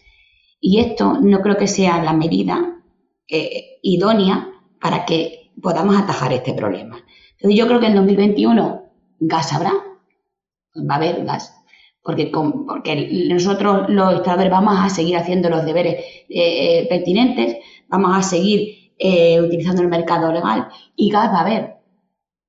[0.59, 2.81] Y esto no creo que sea la medida
[3.27, 4.49] eh, idónea
[4.79, 7.03] para que podamos atajar este problema.
[7.33, 8.83] Entonces, yo creo que en 2021
[9.19, 9.73] gas habrá,
[10.75, 11.55] va a haber gas,
[12.03, 18.17] porque, porque nosotros los instaladores vamos a seguir haciendo los deberes eh, eh, pertinentes, vamos
[18.17, 21.77] a seguir eh, utilizando el mercado legal y gas va a haber,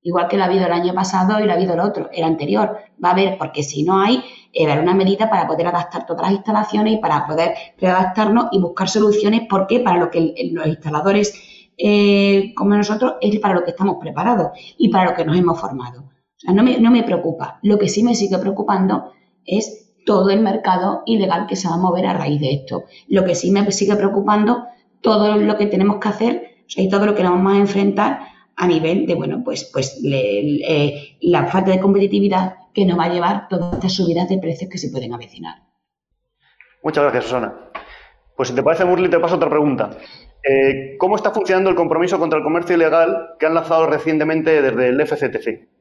[0.03, 2.23] igual que lo ha habido el año pasado y lo ha habido el otro, el
[2.23, 6.05] anterior, va a haber, porque si no hay, eh, habrá una medida para poder adaptar
[6.05, 10.67] todas las instalaciones y para poder readaptarnos y buscar soluciones, porque para lo que los
[10.67, 11.33] instaladores
[11.77, 15.59] eh, como nosotros es para lo que estamos preparados y para lo que nos hemos
[15.59, 16.01] formado.
[16.01, 17.59] O sea, no me, no me preocupa.
[17.63, 19.11] Lo que sí me sigue preocupando
[19.45, 22.83] es todo el mercado ilegal que se va a mover a raíz de esto.
[23.07, 24.65] Lo que sí me sigue preocupando
[25.01, 28.19] todo lo que tenemos que hacer y todo lo que nos vamos a enfrentar
[28.55, 33.13] a nivel de, bueno, pues, pues eh, la falta de competitividad que nos va a
[33.13, 35.55] llevar todas estas subidas de precios que se pueden avecinar.
[36.83, 37.53] Muchas gracias, Susana.
[38.35, 39.91] Pues si te parece, Murli, te paso otra pregunta.
[40.43, 44.89] Eh, ¿Cómo está funcionando el compromiso contra el comercio ilegal que han lanzado recientemente desde
[44.89, 45.72] el FCTC?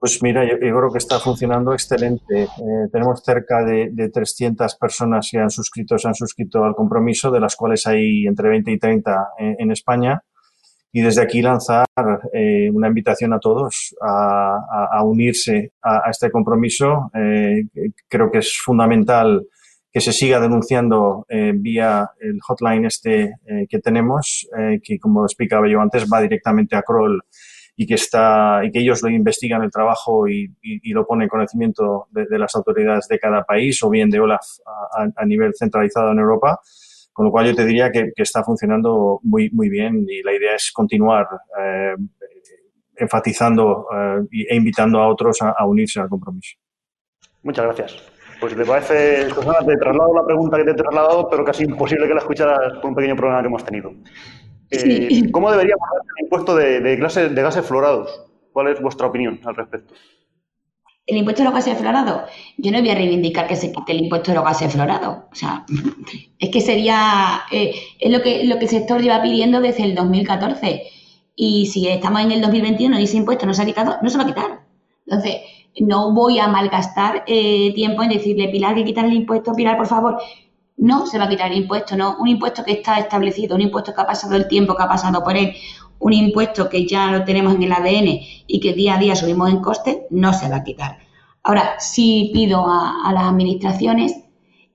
[0.00, 2.44] Pues mira, yo, creo que está funcionando excelente.
[2.44, 7.38] Eh, tenemos cerca de, 300 personas que han suscrito, se han suscrito al compromiso, de
[7.38, 9.28] las cuales hay entre 20 y 30
[9.58, 10.22] en, España.
[10.90, 11.84] Y desde aquí lanzar
[12.32, 17.10] eh, una invitación a todos a, unirse a, este compromiso.
[17.12, 17.64] Eh,
[18.08, 19.46] creo que es fundamental
[19.92, 23.34] que se siga denunciando vía el hotline este
[23.68, 24.48] que tenemos,
[24.84, 27.20] que como explicaba yo antes va directamente a Kroll
[27.82, 30.52] y que, ellos lo investigan el trabajo y,
[30.92, 34.44] lo ponen en conocimiento de, las autoridades de cada país o bien de OLAF
[35.16, 36.60] a, nivel centralizado en Europa.
[37.10, 40.56] Con lo cual yo te diría que, está funcionando muy, muy bien y la idea
[40.56, 41.26] es continuar
[41.58, 41.94] eh,
[42.96, 46.58] enfatizando eh, e invitando a otros a, unirse al compromiso.
[47.42, 48.12] Muchas gracias.
[48.40, 52.06] Pues te parece, Susana, te traslado la pregunta que te he trasladado, pero casi imposible
[52.06, 53.90] que la escucharas por un pequeño problema que hemos tenido.
[54.70, 58.22] Eh, ¿Cómo debería pagar el impuesto de, de, de gases florados?
[58.52, 59.94] ¿Cuál es vuestra opinión al respecto?
[61.06, 62.30] El impuesto de los gases florados.
[62.56, 65.24] Yo no voy a reivindicar que se quite el impuesto de los gases florados.
[65.30, 65.64] O sea,
[66.38, 67.42] es que sería.
[67.50, 70.82] Eh, es lo que, lo que el sector lleva pidiendo desde el 2014.
[71.34, 74.18] Y si estamos en el 2021 y ese impuesto no se ha quitado, no se
[74.18, 74.60] va a quitar.
[75.06, 75.36] Entonces,
[75.80, 79.86] no voy a malgastar eh, tiempo en decirle, Pilar, que quitar el impuesto, Pilar, por
[79.86, 80.18] favor
[80.80, 83.94] no se va a quitar el impuesto, no, un impuesto que está establecido, un impuesto
[83.94, 85.54] que ha pasado el tiempo que ha pasado por él,
[85.98, 89.50] un impuesto que ya lo tenemos en el ADN y que día a día subimos
[89.50, 90.98] en coste, no se va a quitar.
[91.42, 94.14] Ahora, sí pido a, las administraciones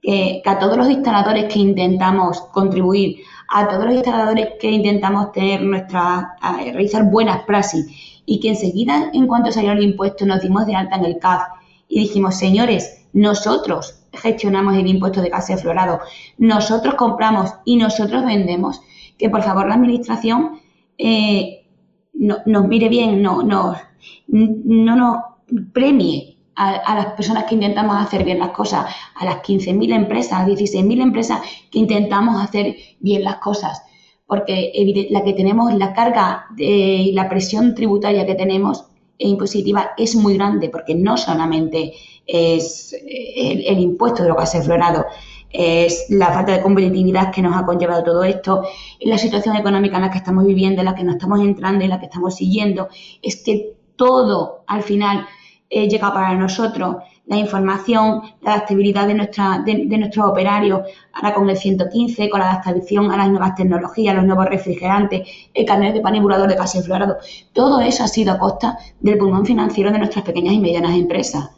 [0.02, 5.64] que, a todos los instaladores que intentamos contribuir, a todos los instaladores que intentamos tener
[5.64, 10.76] nuestra, realizar buenas praxis y que enseguida, en cuanto salió el impuesto, nos dimos de
[10.76, 11.44] alta en el CAF
[11.88, 16.00] y dijimos, señores, nosotros gestionamos el impuesto de gases florado,
[16.38, 18.82] nosotros compramos y nosotros vendemos,
[19.18, 20.60] que por favor la administración
[20.98, 21.68] eh,
[22.14, 23.76] no, nos mire bien, no, no,
[24.28, 25.18] no nos
[25.74, 28.86] premie a, las personas que intentamos hacer bien las cosas,
[29.16, 33.82] a las 15.000 empresas, a 16.000 empresas que intentamos hacer bien las cosas,
[34.26, 34.72] porque
[35.12, 38.86] la que tenemos, la carga y la presión tributaria que tenemos
[39.18, 41.94] e impositiva es muy grande, porque no solamente
[42.26, 45.06] es el, impuesto de los gases florados,
[45.50, 48.64] es la falta de competitividad que nos ha conllevado todo esto,
[49.02, 51.90] la situación económica en la que estamos viviendo, en la que nos estamos entrando, en
[51.90, 52.90] la que estamos siguiendo,
[53.22, 55.26] es que todo al final
[55.70, 56.98] eh, llega para nosotros,
[57.28, 60.82] la información, la adaptabilidad de, nuestra, de, nuestros operarios,
[61.14, 65.66] ahora con el 115, con la adaptación a las nuevas tecnologías, los nuevos refrigerantes, el
[65.66, 69.92] cambio de panibulador de gases florados, todo eso ha sido a costa del pulmón financiero
[69.92, 71.50] de nuestras pequeñas y medianas empresas.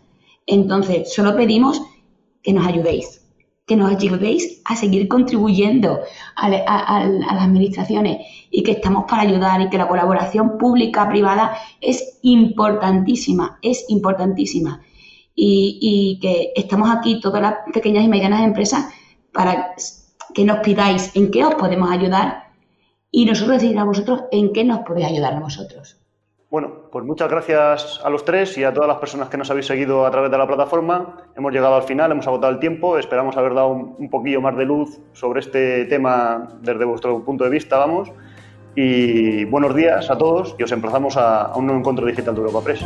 [0.48, 1.82] Entonces, solo pedimos
[2.42, 3.22] que nos ayudéis,
[3.68, 6.00] que nos ayudéis a seguir contribuyendo
[6.38, 13.60] a, las administraciones y que estamos para ayudar y que la colaboración pública-privada es importantísima,
[13.62, 14.82] es importantísima.
[15.40, 18.86] Y, que estamos aquí todas las pequeñas y medianas empresas
[19.32, 19.76] para
[20.34, 22.48] que nos pidáis en qué os podemos ayudar
[23.12, 25.97] y nosotros decir a vosotros en qué nos podéis ayudar a vosotros.
[26.50, 29.66] Bueno, pues muchas gracias a los tres y a todas las personas que nos habéis
[29.66, 31.18] seguido a través de la plataforma.
[31.36, 32.98] Hemos llegado al final, hemos agotado el tiempo.
[32.98, 37.50] Esperamos haber dado un, poquillo más de luz sobre este tema desde vuestro punto de
[37.50, 38.14] vista, vamos.
[38.76, 42.40] Y buenos días a todos y os emplazamos a, a un nuevo encuentro digital de
[42.40, 42.86] Europa Press.